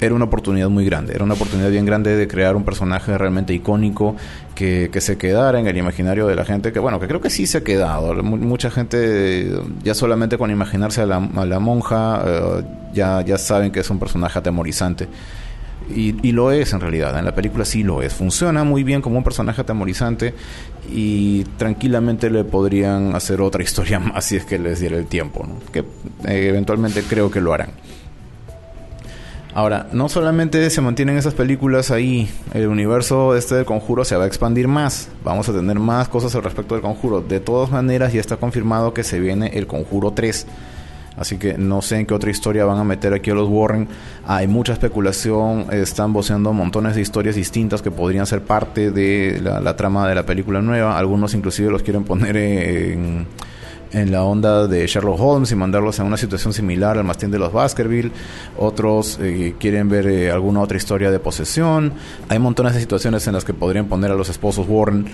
era 0.06 0.14
una 0.14 0.24
oportunidad 0.24 0.68
muy 0.68 0.84
grande, 0.84 1.14
era 1.14 1.24
una 1.24 1.34
oportunidad 1.34 1.70
bien 1.70 1.86
grande 1.86 2.16
de 2.16 2.28
crear 2.28 2.56
un 2.56 2.64
personaje 2.64 3.16
realmente 3.16 3.54
icónico 3.54 4.16
que, 4.54 4.90
que 4.92 5.00
se 5.00 5.16
quedara 5.16 5.60
en 5.60 5.66
el 5.66 5.76
imaginario 5.76 6.26
de 6.26 6.34
la 6.34 6.44
gente, 6.44 6.72
que 6.72 6.78
bueno, 6.78 6.98
que 7.00 7.06
creo 7.06 7.20
que 7.20 7.30
sí 7.30 7.46
se 7.46 7.58
ha 7.58 7.64
quedado. 7.64 8.14
mucha 8.22 8.70
gente 8.70 9.50
ya 9.82 9.94
solamente 9.94 10.38
con 10.38 10.50
imaginarse 10.50 11.02
a 11.02 11.06
la, 11.06 11.16
a 11.16 11.46
la 11.46 11.58
monja 11.58 12.22
eh, 12.26 12.64
ya, 12.92 13.22
ya 13.22 13.38
saben 13.38 13.70
que 13.70 13.80
es 13.80 13.90
un 13.90 13.98
personaje 13.98 14.38
atemorizante. 14.38 15.08
Y, 15.94 16.14
y, 16.26 16.30
lo 16.30 16.52
es 16.52 16.72
en 16.72 16.80
realidad, 16.80 17.18
en 17.18 17.24
la 17.24 17.34
película 17.34 17.64
sí 17.64 17.82
lo 17.82 18.02
es. 18.02 18.14
Funciona 18.14 18.62
muy 18.62 18.84
bien 18.84 19.02
como 19.02 19.18
un 19.18 19.24
personaje 19.24 19.62
atemorizante 19.62 20.32
y 20.90 21.42
tranquilamente 21.56 22.30
le 22.30 22.44
podrían 22.44 23.14
hacer 23.16 23.40
otra 23.40 23.62
historia 23.64 23.98
más 23.98 24.24
si 24.24 24.36
es 24.36 24.44
que 24.44 24.58
les 24.58 24.80
diera 24.80 24.96
el 24.96 25.06
tiempo, 25.06 25.46
que 25.72 25.80
eh, 25.80 26.48
eventualmente 26.48 27.02
creo 27.02 27.30
que 27.30 27.40
lo 27.40 27.52
harán. 27.52 27.70
Ahora, 29.54 29.86
no 29.92 30.08
solamente 30.08 30.70
se 30.70 30.80
mantienen 30.80 31.18
esas 31.18 31.34
películas 31.34 31.90
ahí, 31.90 32.30
el 32.54 32.68
universo 32.68 33.36
este 33.36 33.54
del 33.56 33.66
conjuro 33.66 34.02
se 34.02 34.16
va 34.16 34.24
a 34.24 34.26
expandir 34.26 34.66
más, 34.66 35.10
vamos 35.22 35.46
a 35.48 35.52
tener 35.52 35.78
más 35.78 36.08
cosas 36.08 36.34
al 36.34 36.42
respecto 36.42 36.74
del 36.74 36.80
conjuro. 36.80 37.20
De 37.20 37.38
todas 37.38 37.70
maneras, 37.70 38.14
ya 38.14 38.20
está 38.20 38.38
confirmado 38.38 38.94
que 38.94 39.04
se 39.04 39.20
viene 39.20 39.48
el 39.54 39.66
conjuro 39.66 40.12
3. 40.12 40.46
Así 41.18 41.36
que 41.36 41.58
no 41.58 41.82
sé 41.82 41.98
en 41.98 42.06
qué 42.06 42.14
otra 42.14 42.30
historia 42.30 42.64
van 42.64 42.78
a 42.78 42.84
meter 42.84 43.12
aquí 43.12 43.30
a 43.30 43.34
los 43.34 43.46
Warren. 43.46 43.88
Hay 44.26 44.46
mucha 44.46 44.72
especulación, 44.72 45.66
están 45.70 46.14
voceando 46.14 46.54
montones 46.54 46.94
de 46.94 47.02
historias 47.02 47.36
distintas 47.36 47.82
que 47.82 47.90
podrían 47.90 48.26
ser 48.26 48.40
parte 48.40 48.90
de 48.90 49.38
la, 49.42 49.76
trama 49.76 50.08
de 50.08 50.14
la 50.14 50.24
película 50.24 50.62
nueva. 50.62 50.98
Algunos 50.98 51.34
inclusive 51.34 51.70
los 51.70 51.82
quieren 51.82 52.04
poner 52.04 52.38
en 52.38 53.26
en 53.92 54.10
la 54.10 54.24
onda 54.24 54.66
de 54.66 54.86
Sherlock 54.86 55.20
Holmes 55.20 55.52
y 55.52 55.56
mandarlos 55.56 56.00
a 56.00 56.04
una 56.04 56.16
situación 56.16 56.52
similar 56.52 56.98
al 56.98 57.04
mastín 57.04 57.30
de 57.30 57.38
los 57.38 57.52
Baskerville. 57.52 58.10
Otros 58.58 59.18
eh, 59.20 59.54
quieren 59.58 59.88
ver 59.88 60.06
eh, 60.06 60.30
alguna 60.30 60.60
otra 60.60 60.76
historia 60.76 61.10
de 61.10 61.18
posesión. 61.18 61.92
Hay 62.28 62.38
montones 62.38 62.74
de 62.74 62.80
situaciones 62.80 63.26
en 63.26 63.34
las 63.34 63.44
que 63.44 63.54
podrían 63.54 63.86
poner 63.86 64.10
a 64.10 64.14
los 64.14 64.28
esposos 64.28 64.66
Warren 64.68 65.06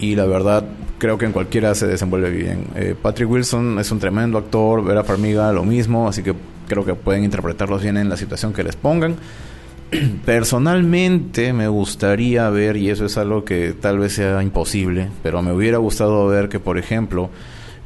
y 0.00 0.14
la 0.14 0.26
verdad 0.26 0.64
creo 0.98 1.18
que 1.18 1.26
en 1.26 1.32
cualquiera 1.32 1.74
se 1.74 1.86
desenvuelve 1.86 2.30
bien. 2.30 2.66
Eh, 2.74 2.94
Patrick 3.00 3.30
Wilson 3.30 3.78
es 3.78 3.90
un 3.90 3.98
tremendo 3.98 4.38
actor, 4.38 4.84
Vera 4.84 5.04
Farmiga 5.04 5.52
lo 5.52 5.64
mismo, 5.64 6.08
así 6.08 6.22
que 6.22 6.34
creo 6.68 6.84
que 6.84 6.94
pueden 6.94 7.24
interpretarlos 7.24 7.82
bien 7.82 7.96
en 7.96 8.08
la 8.08 8.16
situación 8.16 8.52
que 8.52 8.64
les 8.64 8.76
pongan. 8.76 9.16
Personalmente 10.24 11.52
me 11.52 11.68
gustaría 11.68 12.50
ver, 12.50 12.76
y 12.76 12.90
eso 12.90 13.06
es 13.06 13.16
algo 13.18 13.44
que 13.44 13.72
tal 13.72 13.98
vez 13.98 14.14
sea 14.14 14.42
imposible, 14.42 15.10
pero 15.22 15.42
me 15.42 15.52
hubiera 15.52 15.78
gustado 15.78 16.26
ver 16.26 16.48
que, 16.48 16.58
por 16.58 16.78
ejemplo, 16.78 17.30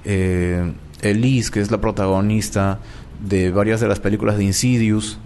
eh, 0.04 0.72
Elise, 1.02 1.50
que 1.50 1.60
es 1.60 1.70
la 1.70 1.80
protagonista 1.80 2.78
de 3.20 3.50
varias 3.50 3.80
de 3.80 3.88
las 3.88 4.00
películas 4.00 4.36
de 4.38 4.44
Insidious, 4.44 5.18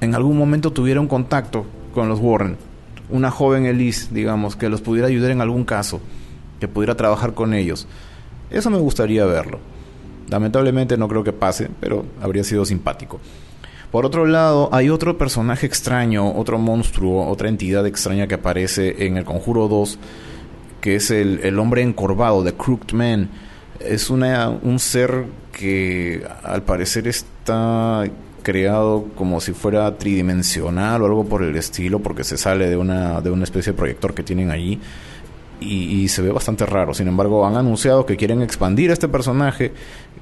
en 0.00 0.14
algún 0.14 0.36
momento 0.36 0.72
tuviera 0.72 1.00
un 1.00 1.08
contacto 1.08 1.66
con 1.94 2.08
los 2.08 2.20
Warren. 2.20 2.56
Una 3.08 3.30
joven 3.30 3.66
Elise, 3.66 4.08
digamos, 4.12 4.56
que 4.56 4.68
los 4.68 4.80
pudiera 4.80 5.08
ayudar 5.08 5.30
en 5.30 5.40
algún 5.40 5.64
caso, 5.64 6.00
que 6.58 6.68
pudiera 6.68 6.96
trabajar 6.96 7.34
con 7.34 7.54
ellos. 7.54 7.86
Eso 8.50 8.70
me 8.70 8.78
gustaría 8.78 9.24
verlo. 9.24 9.58
Lamentablemente 10.28 10.96
no 10.96 11.08
creo 11.08 11.24
que 11.24 11.32
pase, 11.32 11.68
pero 11.80 12.04
habría 12.22 12.44
sido 12.44 12.64
simpático. 12.64 13.20
Por 13.90 14.06
otro 14.06 14.26
lado, 14.26 14.68
hay 14.72 14.88
otro 14.88 15.18
personaje 15.18 15.66
extraño, 15.66 16.32
otro 16.36 16.58
monstruo, 16.58 17.26
otra 17.26 17.48
entidad 17.48 17.86
extraña 17.86 18.28
que 18.28 18.34
aparece 18.34 19.06
en 19.06 19.16
el 19.16 19.24
Conjuro 19.24 19.66
2, 19.66 19.98
que 20.80 20.94
es 20.94 21.10
el, 21.10 21.40
el 21.42 21.58
hombre 21.58 21.82
encorvado, 21.82 22.44
de 22.44 22.54
Crooked 22.54 22.94
Man 22.94 23.28
es 23.80 24.10
una, 24.10 24.48
un 24.48 24.78
ser 24.78 25.24
que 25.52 26.26
al 26.42 26.62
parecer 26.62 27.08
está 27.08 28.04
creado 28.42 29.06
como 29.14 29.40
si 29.40 29.52
fuera 29.52 29.96
tridimensional 29.98 31.02
o 31.02 31.06
algo 31.06 31.24
por 31.24 31.42
el 31.42 31.56
estilo, 31.56 32.00
porque 32.00 32.24
se 32.24 32.36
sale 32.36 32.68
de 32.68 32.76
una, 32.76 33.20
de 33.20 33.30
una 33.30 33.44
especie 33.44 33.72
de 33.72 33.78
proyector 33.78 34.14
que 34.14 34.22
tienen 34.22 34.50
allí. 34.50 34.80
Y, 35.60 36.08
se 36.08 36.22
ve 36.22 36.32
bastante 36.32 36.64
raro. 36.66 36.94
Sin 36.94 37.06
embargo, 37.06 37.46
han 37.46 37.56
anunciado 37.56 38.06
que 38.06 38.16
quieren 38.16 38.40
expandir 38.42 38.90
este 38.90 39.08
personaje, 39.08 39.72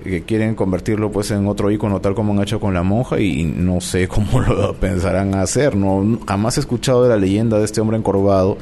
que 0.02 0.22
quieren 0.22 0.54
convertirlo 0.54 1.12
pues 1.12 1.30
en 1.30 1.46
otro 1.46 1.70
icono 1.70 2.00
tal 2.00 2.14
como 2.14 2.32
han 2.32 2.42
hecho 2.42 2.58
con 2.60 2.74
la 2.74 2.82
monja 2.82 3.20
y 3.20 3.44
no 3.44 3.80
sé 3.80 4.08
cómo 4.08 4.40
lo 4.40 4.74
pensarán 4.74 5.34
hacer. 5.36 5.76
No 5.76 6.18
jamás 6.26 6.56
he 6.56 6.60
escuchado 6.60 7.04
de 7.04 7.10
la 7.10 7.16
leyenda 7.16 7.58
de 7.58 7.64
este 7.64 7.80
hombre 7.80 7.96
encorvado 7.96 8.58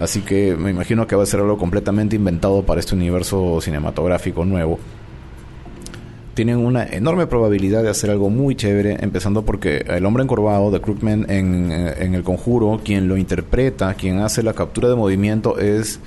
Así 0.00 0.22
que 0.22 0.56
me 0.56 0.70
imagino 0.70 1.06
que 1.06 1.14
va 1.14 1.24
a 1.24 1.26
ser 1.26 1.40
algo 1.40 1.58
completamente 1.58 2.16
inventado 2.16 2.62
para 2.62 2.80
este 2.80 2.94
universo 2.94 3.60
cinematográfico 3.60 4.46
nuevo. 4.46 4.78
Tienen 6.34 6.58
una 6.58 6.84
enorme 6.84 7.26
probabilidad 7.26 7.82
de 7.82 7.90
hacer 7.90 8.10
algo 8.10 8.30
muy 8.30 8.54
chévere, 8.54 8.98
empezando 9.00 9.42
porque 9.42 9.84
el 9.88 10.06
hombre 10.06 10.22
encorvado 10.22 10.70
de 10.70 10.80
Crookman 10.80 11.26
en, 11.28 11.72
eh, 11.72 11.94
en 11.98 12.14
El 12.14 12.22
Conjuro, 12.22 12.80
quien 12.84 13.08
lo 13.08 13.16
interpreta, 13.16 13.94
quien 13.94 14.20
hace 14.20 14.42
la 14.42 14.52
captura 14.52 14.88
de 14.88 14.94
movimiento 14.94 15.58
es 15.58 16.00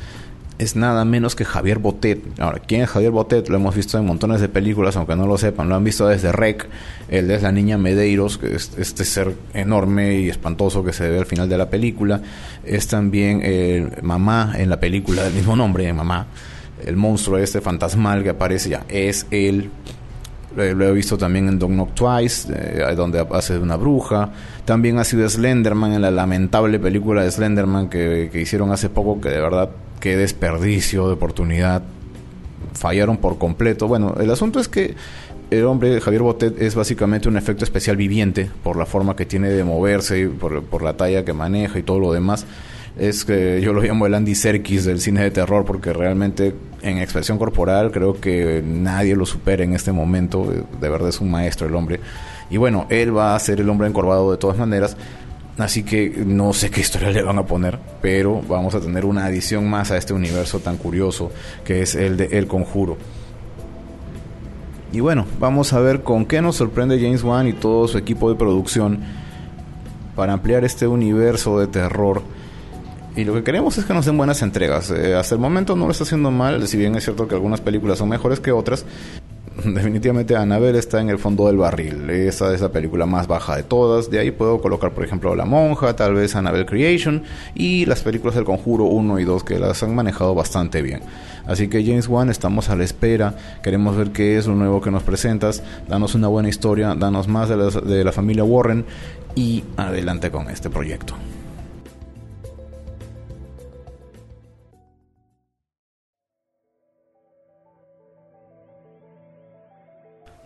es 0.59 0.75
nada 0.75 1.03
menos 1.03 1.35
que 1.35 1.45
Javier 1.45 1.79
Botet. 1.79 2.21
Ahora, 2.39 2.59
¿quién 2.59 2.81
es 2.81 2.89
Javier 2.89 3.11
Botet? 3.11 3.49
Lo 3.49 3.57
hemos 3.57 3.75
visto 3.75 3.97
en 3.97 4.05
montones 4.05 4.39
de 4.39 4.49
películas, 4.49 4.95
aunque 4.95 5.15
no 5.15 5.25
lo 5.25 5.37
sepan. 5.37 5.67
Lo 5.67 5.75
han 5.75 5.83
visto 5.83 6.07
desde 6.07 6.31
Rec. 6.31 6.67
Él 7.09 7.31
es 7.31 7.41
la 7.41 7.51
niña 7.51 7.77
Medeiros, 7.77 8.37
que 8.37 8.55
es 8.55 8.71
este 8.77 9.03
ser 9.03 9.33
enorme 9.53 10.19
y 10.19 10.29
espantoso 10.29 10.83
que 10.83 10.93
se 10.93 11.09
ve 11.09 11.19
al 11.19 11.25
final 11.25 11.49
de 11.49 11.57
la 11.57 11.69
película. 11.69 12.21
Es 12.63 12.87
también 12.87 13.41
el 13.43 13.91
Mamá 14.01 14.53
en 14.57 14.69
la 14.69 14.79
película 14.79 15.23
del 15.23 15.33
mismo 15.33 15.55
nombre, 15.55 15.91
Mamá. 15.91 16.27
El 16.85 16.97
monstruo 16.97 17.37
este 17.37 17.61
fantasmal 17.61 18.23
que 18.23 18.29
aparece 18.29 18.69
ya 18.69 18.85
es 18.89 19.25
él. 19.31 19.69
Lo 20.55 20.87
he 20.87 20.91
visto 20.91 21.17
también 21.17 21.47
en 21.47 21.57
Don't 21.57 21.73
Knock 21.73 21.95
Twice, 21.95 22.51
eh, 22.53 22.95
donde 22.95 23.25
hace 23.31 23.53
de 23.53 23.59
una 23.59 23.75
bruja. 23.75 24.29
También 24.65 24.99
ha 24.99 25.03
sido 25.03 25.27
Slenderman 25.27 25.93
en 25.93 26.01
la 26.01 26.11
lamentable 26.11 26.79
película 26.79 27.23
de 27.23 27.31
Slenderman 27.31 27.89
que, 27.89 28.29
que 28.31 28.41
hicieron 28.41 28.71
hace 28.71 28.89
poco, 28.89 29.19
que 29.19 29.29
de 29.29 29.41
verdad 29.41 29.69
qué 29.99 30.15
desperdicio 30.15 31.07
de 31.07 31.13
oportunidad. 31.13 31.81
Fallaron 32.73 33.17
por 33.17 33.37
completo. 33.37 33.87
Bueno, 33.87 34.15
el 34.19 34.29
asunto 34.29 34.59
es 34.59 34.67
que 34.67 34.95
el 35.59 35.65
hombre, 35.65 36.01
Javier 36.01 36.23
Botet, 36.23 36.61
es 36.61 36.75
básicamente 36.75 37.29
un 37.29 37.37
efecto 37.37 37.63
especial 37.63 37.95
viviente 37.95 38.49
por 38.63 38.75
la 38.75 38.85
forma 38.85 39.15
que 39.15 39.25
tiene 39.25 39.49
de 39.49 39.63
moverse, 39.63 40.21
y 40.21 40.27
por, 40.27 40.81
la 40.81 40.97
talla 40.97 41.23
que 41.23 41.33
maneja 41.33 41.79
y 41.79 41.83
todo 41.83 41.99
lo 41.99 42.11
demás. 42.11 42.45
Es 42.97 43.25
que 43.25 43.59
yo 43.61 43.73
lo 43.73 43.81
llamo 43.81 44.05
el 44.05 44.13
Andy 44.13 44.35
Serkis 44.35 44.85
del 44.85 45.01
cine 45.01 45.21
de 45.23 45.31
terror 45.31 45.65
porque 45.65 45.93
realmente 45.93 46.55
en 46.83 46.99
expresión 46.99 47.39
corporal 47.39 47.91
creo 47.91 48.19
que 48.19 48.63
nadie 48.63 49.15
lo 49.15 49.25
supera 49.25 49.63
en 49.63 49.73
este 49.73 49.91
momento. 49.91 50.45
De 50.79 50.89
verdad 50.89 51.09
es 51.09 51.19
un 51.19 51.31
maestro 51.31 51.67
el 51.67 51.75
hombre. 51.75 51.99
Y 52.49 52.57
bueno, 52.57 52.85
él 52.89 53.15
va 53.15 53.35
a 53.35 53.39
ser 53.39 53.59
el 53.61 53.69
hombre 53.69 53.87
encorvado 53.87 54.31
de 54.31 54.37
todas 54.37 54.57
maneras. 54.57 54.95
Así 55.57 55.83
que 55.83 56.23
no 56.25 56.53
sé 56.53 56.71
qué 56.71 56.81
historia 56.81 57.11
le 57.11 57.21
van 57.21 57.37
a 57.37 57.45
poner, 57.45 57.79
pero 58.01 58.41
vamos 58.47 58.73
a 58.73 58.79
tener 58.79 59.05
una 59.05 59.25
adición 59.25 59.69
más 59.69 59.91
a 59.91 59.97
este 59.97 60.13
universo 60.13 60.59
tan 60.59 60.77
curioso 60.77 61.31
que 61.63 61.81
es 61.81 61.93
el 61.93 62.17
de 62.17 62.25
El 62.37 62.47
Conjuro. 62.47 62.97
Y 64.91 64.99
bueno, 64.99 65.25
vamos 65.39 65.73
a 65.73 65.79
ver 65.79 66.03
con 66.03 66.25
qué 66.25 66.41
nos 66.41 66.55
sorprende 66.55 66.99
James 66.99 67.23
Wan 67.23 67.47
y 67.47 67.53
todo 67.53 67.87
su 67.87 67.97
equipo 67.97 68.29
de 68.29 68.35
producción 68.35 68.99
para 70.15 70.33
ampliar 70.33 70.63
este 70.63 70.85
universo 70.87 71.59
de 71.59 71.67
terror. 71.67 72.21
Y 73.15 73.25
lo 73.25 73.33
que 73.35 73.43
queremos 73.43 73.77
es 73.77 73.85
que 73.85 73.93
nos 73.93 74.05
den 74.05 74.17
buenas 74.17 74.41
entregas. 74.41 74.89
Eh, 74.89 75.13
hasta 75.13 75.35
el 75.35 75.41
momento 75.41 75.75
no 75.75 75.85
lo 75.85 75.91
está 75.91 76.03
haciendo 76.03 76.31
mal, 76.31 76.67
si 76.67 76.77
bien 76.77 76.95
es 76.95 77.03
cierto 77.03 77.27
que 77.27 77.35
algunas 77.35 77.61
películas 77.61 77.99
son 77.99 78.09
mejores 78.09 78.39
que 78.39 78.51
otras, 78.51 78.85
definitivamente 79.65 80.35
Annabelle 80.35 80.79
está 80.79 80.99
en 80.99 81.09
el 81.09 81.19
fondo 81.19 81.45
del 81.45 81.57
barril. 81.57 82.09
Esa 82.09 82.51
es 82.55 82.61
la 82.61 82.69
película 82.69 83.05
más 83.05 83.27
baja 83.27 83.55
de 83.55 83.61
todas. 83.61 84.09
De 84.09 84.17
ahí 84.17 84.31
puedo 84.31 84.59
colocar, 84.59 84.93
por 84.93 85.03
ejemplo, 85.03 85.35
La 85.35 85.45
Monja, 85.45 85.95
tal 85.95 86.15
vez 86.15 86.35
Annabelle 86.35 86.65
Creation 86.65 87.21
y 87.53 87.85
las 87.85 88.01
películas 88.01 88.33
del 88.33 88.45
Conjuro 88.45 88.85
1 88.85 89.19
y 89.19 89.25
2 89.25 89.43
que 89.43 89.59
las 89.59 89.83
han 89.83 89.93
manejado 89.93 90.33
bastante 90.33 90.81
bien. 90.81 91.01
Así 91.45 91.67
que 91.67 91.85
James 91.85 92.07
Wan, 92.07 92.31
estamos 92.31 92.69
a 92.69 92.75
la 92.75 92.83
espera. 92.83 93.35
Queremos 93.61 93.95
ver 93.95 94.11
qué 94.11 94.37
es 94.37 94.47
lo 94.47 94.55
nuevo 94.55 94.81
que 94.81 94.89
nos 94.89 95.03
presentas. 95.03 95.61
Danos 95.87 96.15
una 96.15 96.29
buena 96.29 96.49
historia, 96.49 96.95
danos 96.95 97.27
más 97.27 97.49
de 97.49 97.53
de 97.53 98.03
la 98.03 98.11
familia 98.11 98.43
Warren 98.43 98.85
y 99.35 99.63
adelante 99.77 100.31
con 100.31 100.49
este 100.49 100.71
proyecto. 100.71 101.15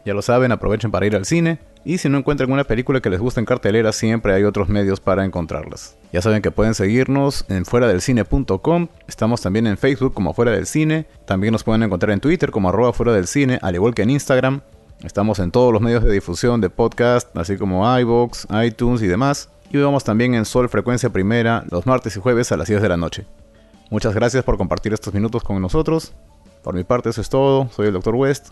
Ya 0.07 0.13
lo 0.13 0.21
saben, 0.21 0.53
aprovechen 0.53 0.89
para 0.89 1.05
ir 1.05 1.17
al 1.17 1.25
cine. 1.25 1.59
Y 1.83 1.97
si 1.97 2.07
no 2.07 2.17
encuentran 2.17 2.49
una 2.49 2.63
película 2.63 3.01
que 3.01 3.09
les 3.09 3.19
guste 3.19 3.41
en 3.41 3.45
cartelera, 3.45 3.91
siempre 3.91 4.33
hay 4.33 4.45
otros 4.45 4.69
medios 4.69 5.01
para 5.01 5.25
encontrarlas. 5.25 5.97
Ya 6.13 6.21
saben 6.21 6.41
que 6.41 6.49
pueden 6.49 6.75
seguirnos 6.75 7.43
en 7.49 7.65
fuera 7.65 7.89
del 7.89 7.99
cine.com. 7.99 8.87
Estamos 9.09 9.41
también 9.41 9.67
en 9.67 9.77
Facebook 9.77 10.13
como 10.13 10.33
Fuera 10.33 10.53
del 10.53 10.65
Cine. 10.65 11.07
También 11.25 11.51
nos 11.51 11.65
pueden 11.65 11.83
encontrar 11.83 12.11
en 12.11 12.21
Twitter 12.21 12.51
como 12.51 12.69
arroba 12.69 12.93
fuera 12.93 13.11
del 13.11 13.27
cine, 13.27 13.59
al 13.61 13.75
igual 13.75 13.93
que 13.93 14.03
en 14.03 14.11
Instagram. 14.11 14.61
Estamos 15.03 15.39
en 15.39 15.51
todos 15.51 15.73
los 15.73 15.81
medios 15.81 16.05
de 16.05 16.13
difusión 16.13 16.61
de 16.61 16.69
podcast, 16.69 17.35
así 17.35 17.57
como 17.57 17.83
iVoox, 17.99 18.45
iTunes 18.63 19.01
y 19.01 19.07
demás. 19.07 19.49
Y 19.73 19.77
vamos 19.77 20.05
también 20.05 20.35
en 20.35 20.45
Sol 20.45 20.69
Frecuencia 20.69 21.09
Primera 21.09 21.65
los 21.69 21.85
martes 21.85 22.15
y 22.15 22.21
jueves 22.21 22.53
a 22.53 22.55
las 22.55 22.69
10 22.69 22.81
de 22.81 22.87
la 22.87 22.95
noche. 22.95 23.25
Muchas 23.89 24.15
gracias 24.15 24.45
por 24.45 24.57
compartir 24.57 24.93
estos 24.93 25.13
minutos 25.13 25.43
con 25.43 25.61
nosotros. 25.61 26.13
Por 26.63 26.75
mi 26.75 26.85
parte 26.85 27.09
eso 27.09 27.19
es 27.19 27.27
todo. 27.27 27.67
Soy 27.75 27.87
el 27.87 27.93
Dr. 27.93 28.15
West. 28.15 28.51